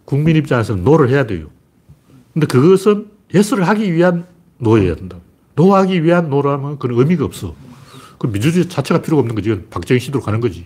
[0.09, 1.51] 국민 입장에서는 no를 해야 돼요.
[2.33, 4.25] 근데 그것은 yes를 하기 위한
[4.57, 5.19] no여야 된다.
[5.53, 7.53] no하기 위한 no라면 그런 의미가 없어.
[8.17, 9.61] 그 민주주의 자체가 필요가 없는 거지.
[9.69, 10.65] 박정희 시대로 가는 거지.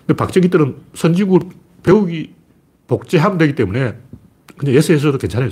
[0.00, 1.48] 근데 박정희 때는 선진국을
[1.82, 2.34] 배우기,
[2.86, 3.96] 복제하면 되기 때문에
[4.58, 5.48] 그냥 yes 해서도 괜찮아요.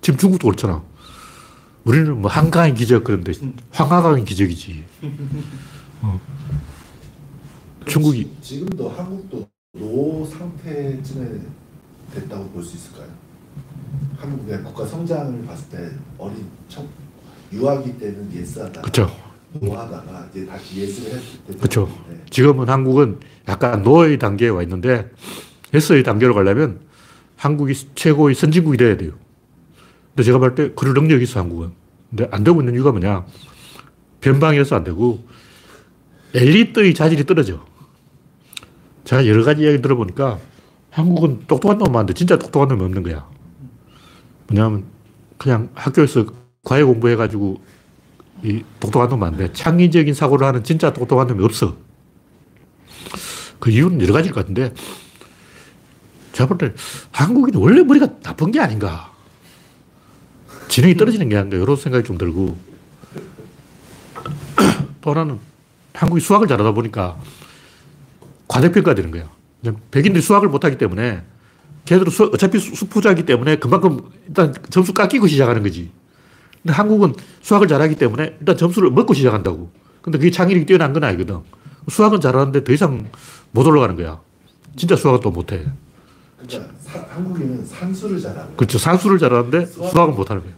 [0.00, 0.82] 지금 중국도 그렇잖아.
[1.84, 3.32] 우리는 뭐 한강의 기적 그런데
[3.72, 4.84] 황하강의 기적이지.
[6.00, 6.18] 어.
[7.84, 8.30] 중국이.
[8.40, 11.40] 지금도 한국도 no 상태쯤에
[12.14, 13.08] 됐다고 볼 수 있을까요?
[14.16, 16.84] 한국의 국가 성장을 봤을 때 어린 첫
[17.52, 19.10] 유아기 때는 yes하다가 그쵸.
[19.60, 21.52] no하다가 이제 다시 yes를 했을 때.
[22.08, 22.20] 네.
[22.30, 25.10] 지금은 한국은 약간 no의 단계에 와 있는데
[25.72, 26.80] yes의 단계로 가려면
[27.36, 29.12] 한국이 최고의 선진국이 돼야 돼요.
[30.08, 31.72] 근데 제가 볼 때 그럴 능력이 있어, 한국은.
[32.10, 33.26] 근데 안 되고 있는 이유가 뭐냐.
[34.20, 35.24] 변방이어서 안 되고
[36.34, 37.64] 엘리트의 자질이 떨어져.
[39.04, 40.38] 제가 여러 가지 이야기 들어보니까
[40.94, 43.28] 한국은 똑똑한 놈 많은데 진짜 똑똑한 놈이 없는 거야.
[44.46, 44.84] 뭐냐면
[45.38, 46.24] 그냥 학교에서
[46.62, 47.60] 과외 공부해가지고
[48.44, 51.76] 이 똑똑한 놈 많은데 창의적인 사고를 하는 진짜 똑똑한 놈이 없어.
[53.58, 54.72] 그 이유는 여러 가지일 것 같은데
[56.32, 56.72] 제가 볼때
[57.10, 59.12] 한국인이 원래 머리가 나쁜 게 아닌가.
[60.68, 61.56] 지능이 떨어지는 게 아닌가.
[61.56, 62.56] 이런 생각이 좀 들고
[65.00, 65.40] 또 하나는
[65.92, 67.18] 한국이 수학을 잘하다 보니까
[68.46, 69.33] 과대평가되는 거야.
[69.90, 71.22] 백인들이 수학을 못하기 때문에
[71.84, 75.90] 걔들은 수, 어차피 수포자이기 때문에 그만큼 일단 점수 깎이고 시작하는 거지.
[76.62, 79.70] 근데 한국은 수학을 잘하기 때문에 일단 점수를 먹고 시작한다고.
[80.00, 81.40] 근데 그게 창의력이 뛰어난 건 아니거든.
[81.88, 83.06] 수학은 잘하는데 더 이상
[83.52, 84.20] 못 올라가는 거야.
[84.76, 85.64] 진짜 수학은 또 못해.
[86.46, 88.78] 그러니까 사- 한국인은 산수를 잘하고 그렇죠.
[88.78, 90.56] 산수를 잘하는데 수학은 못하는 거예요.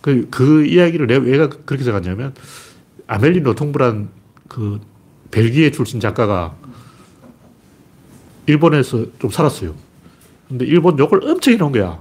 [0.00, 2.34] 그, 그 이야기를 내가 왜 그렇게 생각하냐면
[3.06, 4.08] 아멜리 노 통브란
[4.48, 4.80] 그
[5.30, 6.54] 벨기에 출신 작가가
[8.46, 9.74] 일본에서 좀 살았어요.
[10.48, 12.00] 근데 일본 욕을 엄청 해놓은 거야.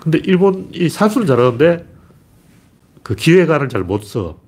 [0.00, 1.86] 근데 일본이 산수를 잘하는데
[3.02, 4.38] 그 기획안을 잘 못 써.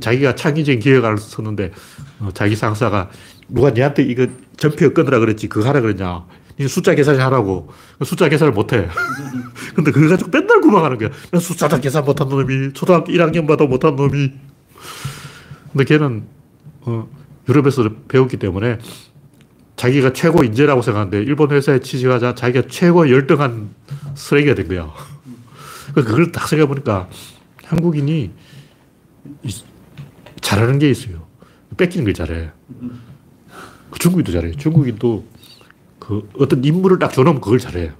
[0.00, 1.72] 자기가 창의적인 기획안을 썼는데
[2.20, 3.08] 어, 자기 상사가
[3.48, 6.26] 누가 니한테 이거 전표 끊으라 그랬지 그거 하라 그랬냐.
[6.58, 7.70] 니 숫자 계산 하라고.
[8.04, 8.88] 숫자 계산을 못 해.
[9.74, 11.10] 근데 그거 가지고 맨날 구박하는 거야.
[11.30, 14.32] 나 숫자도 계산 못한 놈이, 초등학교 1학년 봐도 못한 놈이.
[15.72, 16.24] 근데 걔는,
[16.82, 17.08] 어,
[17.48, 18.78] 유럽에서 배웠기 때문에
[19.76, 23.70] 자기가 최고 인재라고 생각하는데 일본 회사에 취직하자 자기가 최고 열등한
[24.14, 24.90] 쓰레기가 된 거야.
[25.92, 27.08] 그러니까 그걸 딱 생각해보니까
[27.64, 28.30] 한국인이
[29.42, 29.62] 이-
[30.40, 31.26] 잘하는 게 있어요.
[31.76, 32.50] 뺏기는 걸 잘해.
[33.90, 34.52] 그 중국인도 잘해.
[34.52, 35.24] 중국인도
[35.98, 37.92] 그 어떤 임무를 딱 줘놓으면 그걸 잘해.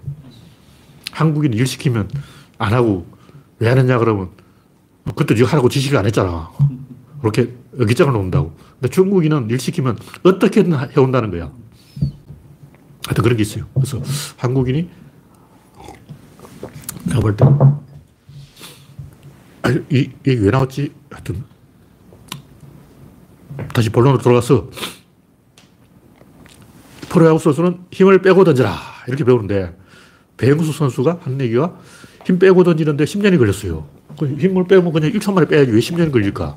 [1.13, 2.09] 한국인 일 시키면
[2.59, 3.07] 안 하고
[3.59, 4.31] 왜 안 했냐 그러면
[5.15, 6.51] 그때 네가 하라고 지시를 안 했잖아.
[7.21, 8.55] 그렇게 어깃장을 놓는다고.
[8.81, 11.51] 근데 중국인은 일 시키면 어떻게든 하- 해온다는 거야.
[13.07, 13.67] 하여튼 그런 게 있어요.
[13.75, 14.03] 그래서
[14.37, 14.89] 한국인이
[17.05, 17.45] 내가 볼때
[19.91, 20.93] 이, 얘기 왜 나왔지?
[21.11, 21.43] 하여튼,
[23.75, 24.71] 다시 본론으로 돌아가서,
[27.09, 28.77] 프로야구 선수는 힘을 빼고 던져라.
[29.09, 29.77] 이렇게 배우는데,
[30.37, 31.79] 배영수 선수가 하는 얘기가
[32.25, 33.87] 힘 빼고 던지는데 10년이 걸렸어요.
[34.19, 36.57] 그 힘을 빼면 그냥 1초 만에 빼야지 왜 10년이 걸릴까?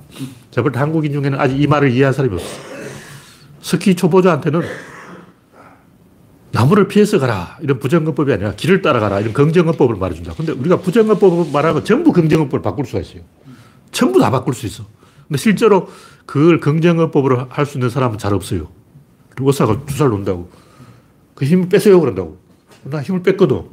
[0.52, 2.48] 제가 볼때 한국인 중에는 아직 이 말을 이해한 사람이 없어.
[3.62, 4.62] 스키 초보자한테는
[6.52, 7.58] 나무를 피해서 가라.
[7.62, 9.20] 이런 부정근법이 아니라 길을 따라가라.
[9.20, 10.34] 이런 긍정근법을 말해준다.
[10.36, 13.22] 근데 우리가 부정근법을 말하면 전부 긍정근법을 바꿀 수가 있어요.
[13.92, 14.84] 전부 다 바꿀 수 있어.
[15.28, 15.88] 근데 실제로
[16.26, 18.68] 그걸 긍정근법으로 할 수 있는 사람은 잘 없어요.
[19.40, 20.50] 의사가 주사를 놓는다고.
[21.36, 22.00] 그 힘을 빼세요.
[22.00, 22.38] 그런다고.
[22.84, 23.64] 나 힘을 뺐거든.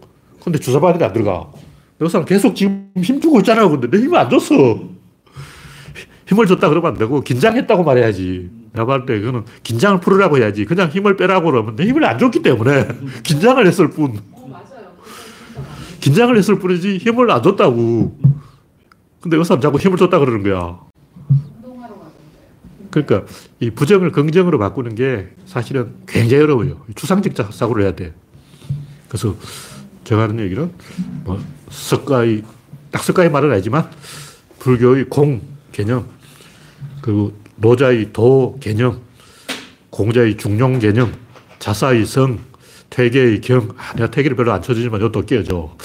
[0.45, 1.51] 근데 주사 받는데 안 들어가.
[1.99, 3.66] 의사는 계속 지금 힘 주고 있잖아.
[3.68, 4.55] 근데 내 힘을 안 줬어.
[6.27, 8.51] 힘을 줬다 그러면 안 되고, 긴장했다고 말해야지.
[8.72, 10.64] 내가 봤을 때 그거는 긴장을 풀으라고 해야지.
[10.64, 12.89] 그냥 힘을 빼라고 그러면 내 힘을 안 줬기 때문에
[13.24, 14.20] 긴장을 했을 뿐.
[16.01, 18.18] 긴장을 했을 뿐이지 힘을 안 줬다고.
[19.20, 20.79] 근데 의사는 자꾸 힘을 줬다 그러는 거야.
[22.91, 23.24] 그러니까
[23.61, 26.81] 이 부정을 긍정으로 바꾸는 게 사실은 굉장히 어려워요.
[26.95, 28.14] 추상적 사고를 해야 돼.
[29.09, 29.35] 그래서
[30.05, 30.70] 제가 하는 얘기는
[31.24, 32.43] 뭐 석가의
[32.91, 33.91] 딱 석가의 말은 아니지만
[34.61, 36.09] 불교의 공 개념
[37.07, 39.01] 그리고 노자의 도 개념
[39.91, 41.15] 공자의 중용 개념
[41.61, 42.41] 자사의 성
[42.91, 45.77] 퇴계의 경 아, 내가 퇴계를 별로 안 쳐주지만 이것도 끼어져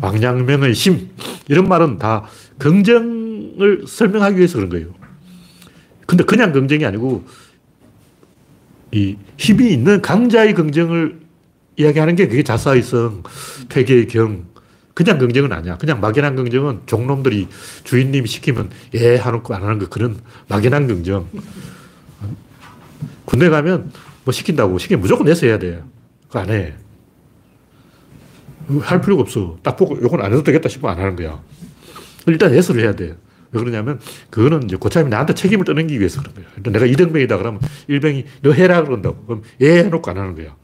[0.00, 1.08] 왕양명의 심
[1.46, 2.26] 이런 말은 다
[2.58, 4.88] 긍정을 설명하기 위해서 그런 거예요.
[6.04, 7.24] 근데 그냥 긍정이 아니고
[8.90, 11.20] 이 힘이 있는 강자의 긍정을
[11.76, 13.22] 이야기하는 게 그게 자사의 성,
[13.68, 14.46] 퇴계의 경.
[14.96, 15.76] 그냥 긍정은 아니야.
[15.76, 17.48] 그냥 막연한 긍정은 종놈들이
[17.84, 20.18] 주인님이 시키면 예 하는 거 안 하는 거 그런
[20.48, 21.28] 막연한 긍정.
[23.26, 23.92] 군대 가면
[24.24, 25.82] 뭐 시킨다고 시키면 무조건 내서 해야 돼.
[26.28, 26.72] 그거 안 해.
[28.80, 29.58] 할 필요가 없어.
[29.62, 31.42] 딱 보고 이건 안 해도 되겠다 싶으면 안 하는 거야.
[32.26, 33.16] 일단 예술을 해야 돼.
[33.52, 36.46] 왜 그러냐면, 그거는 이제 고참이 나한테 책임을 떠넘기기 위해서 그런 거야.
[36.72, 39.24] 내가 이등병이다 그러면 일병이 너 해라 그런다고.
[39.26, 40.56] 그럼 예 해놓고 안 하는 거야.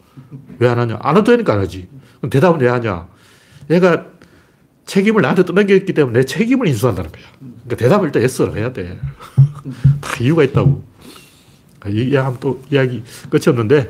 [0.59, 0.99] 왜 안 하냐?
[1.03, 1.87] 안 해도 되니까 안 하지.
[2.17, 3.09] 그럼 대답은 왜 하냐?
[3.71, 4.07] 얘가
[4.87, 7.25] 책임을 나한테 떠넘겼기 때문에 내 책임을 인수한다는 거야.
[7.39, 8.99] 그러니까 대답을 일단 예스로 해야 돼.
[10.01, 10.85] 다 이유가 있다고.
[11.89, 13.89] 이 이야기하면 또 이야기 끝이 없는데,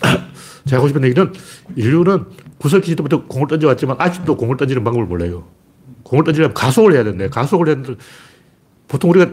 [0.66, 1.32] 제가 하고 싶은 얘기는
[1.76, 2.24] 인류는
[2.58, 5.48] 구석기 때부터 공을 던져왔지만 아직도 공을 던지는 방법을 몰라요.
[6.02, 7.94] 공을 던지려면 가속을 해야 되는데 가속을 했는데
[8.88, 9.32] 보통 우리가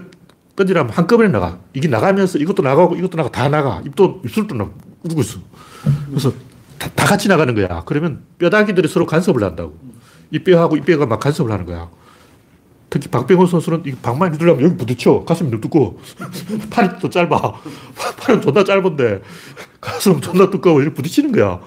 [0.55, 1.59] 던지려면 한꺼번에 나가.
[1.73, 3.82] 이게 나가면서 이것도 나가고 이것도 나가 다 나가.
[3.86, 4.73] 입도 입술도 나고
[5.03, 5.39] 울고 있어.
[6.09, 6.34] 그래서
[6.78, 7.84] 다, 다 같이 나가는 거야.
[7.86, 9.78] 그러면 뼈다귀들이 서로 간섭을 한다고.
[10.32, 11.89] 이 뼈하고 이 뼈가 막 간섭을 하는 거야.
[12.89, 15.23] 특히 박병호 선수는 이 방망이 휘두르면 여기 부딪혀.
[15.25, 15.99] 가슴이 두껍고.
[16.69, 17.30] 팔이 또 짧아.
[18.19, 19.21] 팔은 존나 짧은데
[19.82, 20.82] 가슴은 존나 두꺼워.
[20.82, 21.59] 이렇게 부딪히는 거야.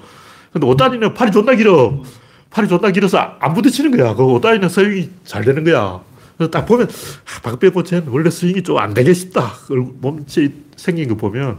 [0.52, 2.02] 근데 오다니는 팔이 존나 길어.
[2.50, 4.14] 팔이 존나 길어서 안 부딪히는 거야.
[4.14, 6.00] 그 오다니는 스윙이 잘 되는 거야.
[6.36, 9.52] 그래서 딱 보면, 아, 박병호 쟤는 원래 스윙이 좀 안 되게 싶다.
[10.00, 11.58] 몸체 생긴 거 보면,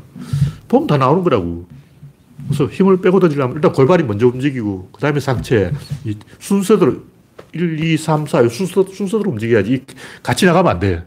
[0.68, 1.68] 보면 다 나오는 거라고.
[2.52, 5.72] 그래서 힘을 빼고 던지려면 일단 골반이 먼저 움직이고, 그 다음에 상체,
[6.04, 6.98] 이 순서대로
[7.54, 9.86] 1, 2, 3, 4 순서, 순서대로 움직여야지.
[10.22, 11.06] 같이 나가면 안 돼.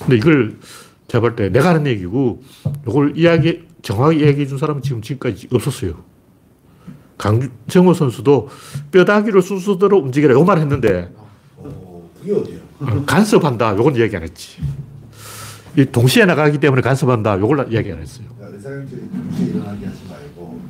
[0.00, 0.58] 근데 이걸
[1.08, 2.42] 제가 볼 때 내가 하는 얘기고,
[2.86, 5.94] 이걸 이야기, 정확하게 이야기해 준 사람은 지금 지금까지 없었어요.
[7.16, 8.50] 강정호 선수도
[8.92, 11.10] 뼈다귀를 순서대로 움직이라 요말 했는데,
[11.56, 12.58] 어, 그게 어디야?
[12.80, 13.74] 어, 간섭한다.
[13.78, 14.58] 요건 이야기 안 했지.
[15.78, 17.38] 이 동시에 나가기 때문에 간섭한다.
[17.40, 18.26] 요걸 이야기 안 했어요.
[18.66, 20.60] 동시에 일어나게 하지 말고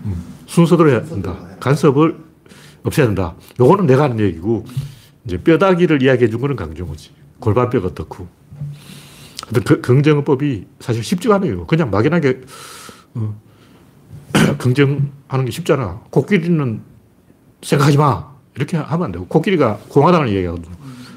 [0.46, 1.36] 순서대로 해야 된다.
[1.60, 2.16] 간섭을
[2.84, 3.34] 없애야 된다.
[3.58, 4.64] 요거는 내가 하는 얘기고,
[5.24, 7.10] 이제 뼈다귀를 이야기해 준 거는 강정호지.
[7.40, 8.28] 골반뼈가 어떻고.
[9.46, 11.66] 근데 그 긍정법이 사실 쉽지가 않아요.
[11.66, 12.40] 그냥 막연하게,
[13.14, 13.40] 어,
[14.58, 16.00] 긍정하는 게 쉽잖아.
[16.10, 16.80] 코끼리는
[17.62, 18.36] 생각하지 마.
[18.54, 19.26] 이렇게 하면 안 되고.
[19.26, 20.70] 코끼리가 공화당을 얘기하거든.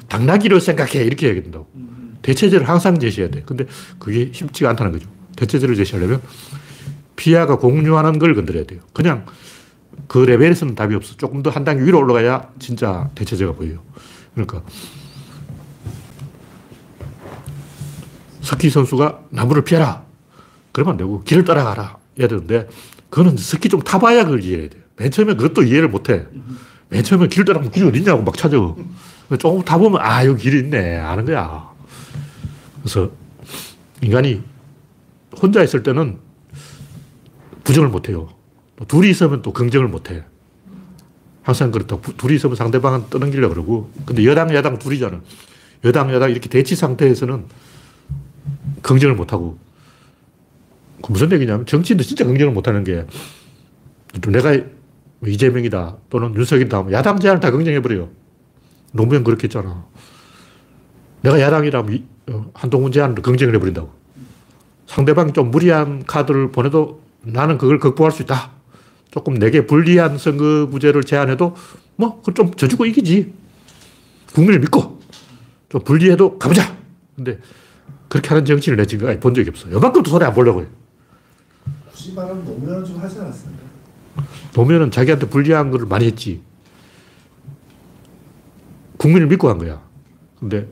[0.08, 1.04] 당나귀를 생각해.
[1.04, 1.68] 이렇게 얘기해야 된다고.
[2.22, 3.44] 대체제를 항상 제시해야 돼.
[3.46, 3.66] 근데
[4.00, 5.08] 그게 쉽지가 않다는 거죠.
[5.36, 6.22] 대체제를 제시하려면
[7.20, 8.80] 피아가 공유하는 걸 건드려야 돼요.
[8.94, 9.26] 그냥
[10.08, 11.18] 그 레벨에서는 답이 없어.
[11.18, 13.84] 조금 더 한 단계 위로 올라가야 진짜 대체제가 보여요.
[14.34, 14.64] 그러니까
[18.42, 20.04] 스키 선수가 나무를 피해라.
[20.72, 21.98] 그러면 안 되고 길을 따라가라.
[22.20, 22.70] 해야 되는데
[23.10, 24.82] 그거는 스키 좀 타봐야 그걸 이해해야 돼요.
[24.96, 26.26] 맨 처음에 그것도 이해를 못 해.
[26.88, 28.56] 맨 처음에 길 따라가면 길이 어딨냐고 막 찾아.
[29.38, 30.98] 조금 타보면 아, 여기 길이 있네.
[30.98, 31.70] 아는 거야.
[32.82, 33.12] 그래서
[34.02, 34.42] 인간이
[35.42, 36.18] 혼자 있을 때는
[37.70, 38.28] 부정을 못 해요.
[38.78, 40.24] 또 둘이 있으면 또 긍정을 못 해.
[41.44, 42.02] 항상 그렇다.
[42.18, 43.92] 둘이 있으면 상대방은 떠넘기려고 그러고.
[44.08, 45.22] 근데 여당, 야당 둘이잖아.
[45.84, 47.46] 여당, 야당 이렇게 대치 상태에서는
[48.82, 49.60] 긍정을 못 하고.
[51.04, 53.06] 그 무슨 얘기냐면 정치인도 진짜 긍정을 못 하는 게
[54.28, 54.58] 내가
[55.26, 58.10] 이재명이다 또는 윤석이다 하면 야당 제안을 다 긍정해버려요.
[58.94, 59.86] 노무현 그렇게 했잖아.
[61.22, 63.92] 내가 야당이라면 이- 어, 한동훈 제안으로 경쟁을 해버린다고.
[64.88, 68.52] 상대방이 좀 무리한 카드를 보내도 나는 그걸 극복할 수 있다.
[69.12, 71.56] 조금 내게 불리한 선거구제를 제안해도
[71.96, 73.34] 뭐, 그건 좀 져주고 이기지.
[74.34, 75.00] 국민을 믿고
[75.70, 76.78] 좀 불리해도 가보자.
[77.16, 77.40] 근데
[78.08, 79.70] 그렇게 하는 정치를 내 지금까지 본 적이 없어.
[79.72, 80.68] 요만큼도 손에 안 보려고 해.
[81.92, 83.64] 굳이 말하면 노무현은 좀 하지 않았습니까?
[84.56, 86.42] 노무현은 자기한테 불리한 걸 많이 했지.
[88.98, 89.82] 국민을 믿고 한 거야.
[90.40, 90.68] 근데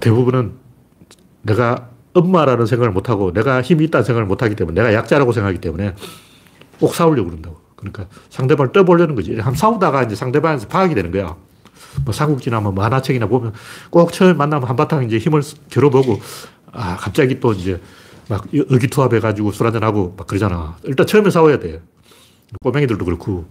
[0.00, 0.52] 대부분은
[1.42, 5.94] 내가 엄마라는 생각을 못하고 내가 힘이 있다는 생각을 못하기 때문에 내가 약자라고 생각하기 때문에
[6.80, 7.60] 꼭 싸우려고 그런다고.
[7.76, 9.34] 그러니까 상대방을 떠보려는 거지.
[9.36, 11.36] 한번 싸우다가 이제 상대방에서 파악이 되는 거야.
[12.04, 13.52] 뭐 삼국지나 뭐 만화책이나 보면
[13.90, 16.20] 꼭 처음 만나면 한바탕 이제 힘을 겨뤄보고
[16.72, 17.80] 아, 갑자기 또 이제
[18.28, 20.76] 막 의기투합해가지고 술 한잔하고 막 그러잖아.
[20.84, 21.82] 일단 처음에 싸워야 돼.
[22.62, 23.46] 꼬맹이들도 그렇고.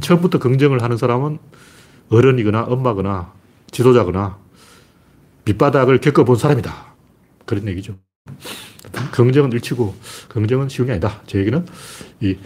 [0.00, 1.38] 처음부터 긍정을 하는 사람은
[2.10, 3.32] 어른이거나 엄마거나
[3.70, 4.38] 지도자거나
[5.44, 6.72] 밑바닥을 겪어본 사람이다.
[7.46, 7.96] 그런 얘기죠.
[9.12, 9.94] 긍정은 일치고
[10.28, 11.20] 긍정은 쉬운 게 아니다.
[11.26, 11.64] 제 얘기는
[12.20, 12.36] 이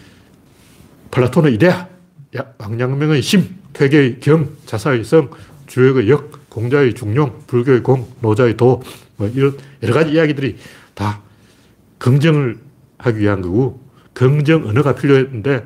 [1.11, 1.89] 플라톤의 이데아,
[2.59, 5.31] 왕양명의 심, 퇴계의 경, 자사의 성,
[5.67, 8.83] 주역의 역, 공자의 중용, 불교의 공, 노자의 도,
[9.17, 10.57] 뭐 이런 여러 가지 이야기들이
[10.95, 11.21] 다
[11.99, 12.59] 긍정을
[12.99, 13.81] 하기 위한 거고,
[14.13, 15.65] 긍정 언어가 필요했는데,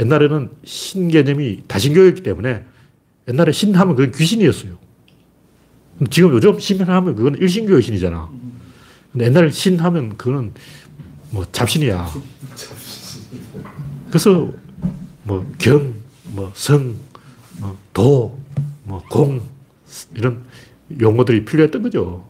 [0.00, 2.64] 옛날에는 신 개념이 다신교였기 때문에,
[3.28, 4.78] 옛날에 신 하면 그건 귀신이었어요.
[6.10, 8.30] 지금 요즘 신하면 그건 일신교의 신이잖아.
[9.12, 10.52] 근데 옛날에 신하면 그거는
[11.30, 12.08] 뭐 잡신이야.
[14.08, 14.50] 그래서
[15.24, 15.94] 뭐 경,
[16.24, 16.96] 뭐 성,
[17.58, 18.38] 뭐 도,
[18.84, 19.40] 뭐 공,
[20.14, 20.44] 이런
[21.00, 22.28] 용어들이 필요했던 거죠.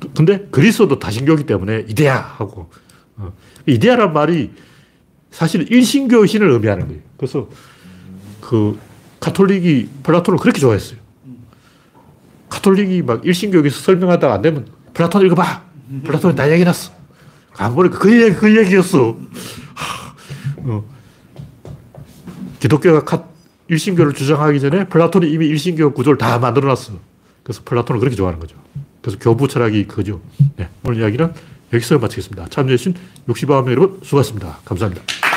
[0.00, 2.70] 그- 근데 그리스도 다신교이기 때문에 이데아 하고
[3.16, 3.32] 어.
[3.66, 4.50] 이데아란 말이
[5.30, 7.02] 사실 일신교의 신을 의미하는 거예요.
[7.16, 7.48] 그래서
[8.40, 8.78] 그
[9.20, 10.98] 카톨릭이 플라톤을 그렇게 좋아했어요.
[12.48, 14.66] 카톨릭이 막 일신교에서 설명하다가 안 되면
[15.00, 15.62] 플라톤 읽어봐.
[16.04, 16.92] 플라톤이 다 얘기해놨어.
[17.56, 19.16] 안 보니까 그 얘기, 그 얘기였어.
[19.74, 20.14] 하,
[20.58, 20.84] 어.
[22.58, 23.24] 기독교가 카,
[23.68, 26.92] 일신교를 주장하기 전에 플라톤이 이미 일신교 구조를 다 만들어 놨어.
[27.42, 28.56] 그래서 플라톤을 그렇게 좋아하는 거죠.
[29.00, 30.20] 그래서 교부 철학이 그죠.
[30.56, 31.32] 네, 오늘 이야기는
[31.72, 32.48] 여기서 마치겠습니다.
[32.50, 32.94] 참여해주신
[33.26, 34.58] 69명 여러분 수고하셨습니다.
[34.66, 35.29] 감사합니다.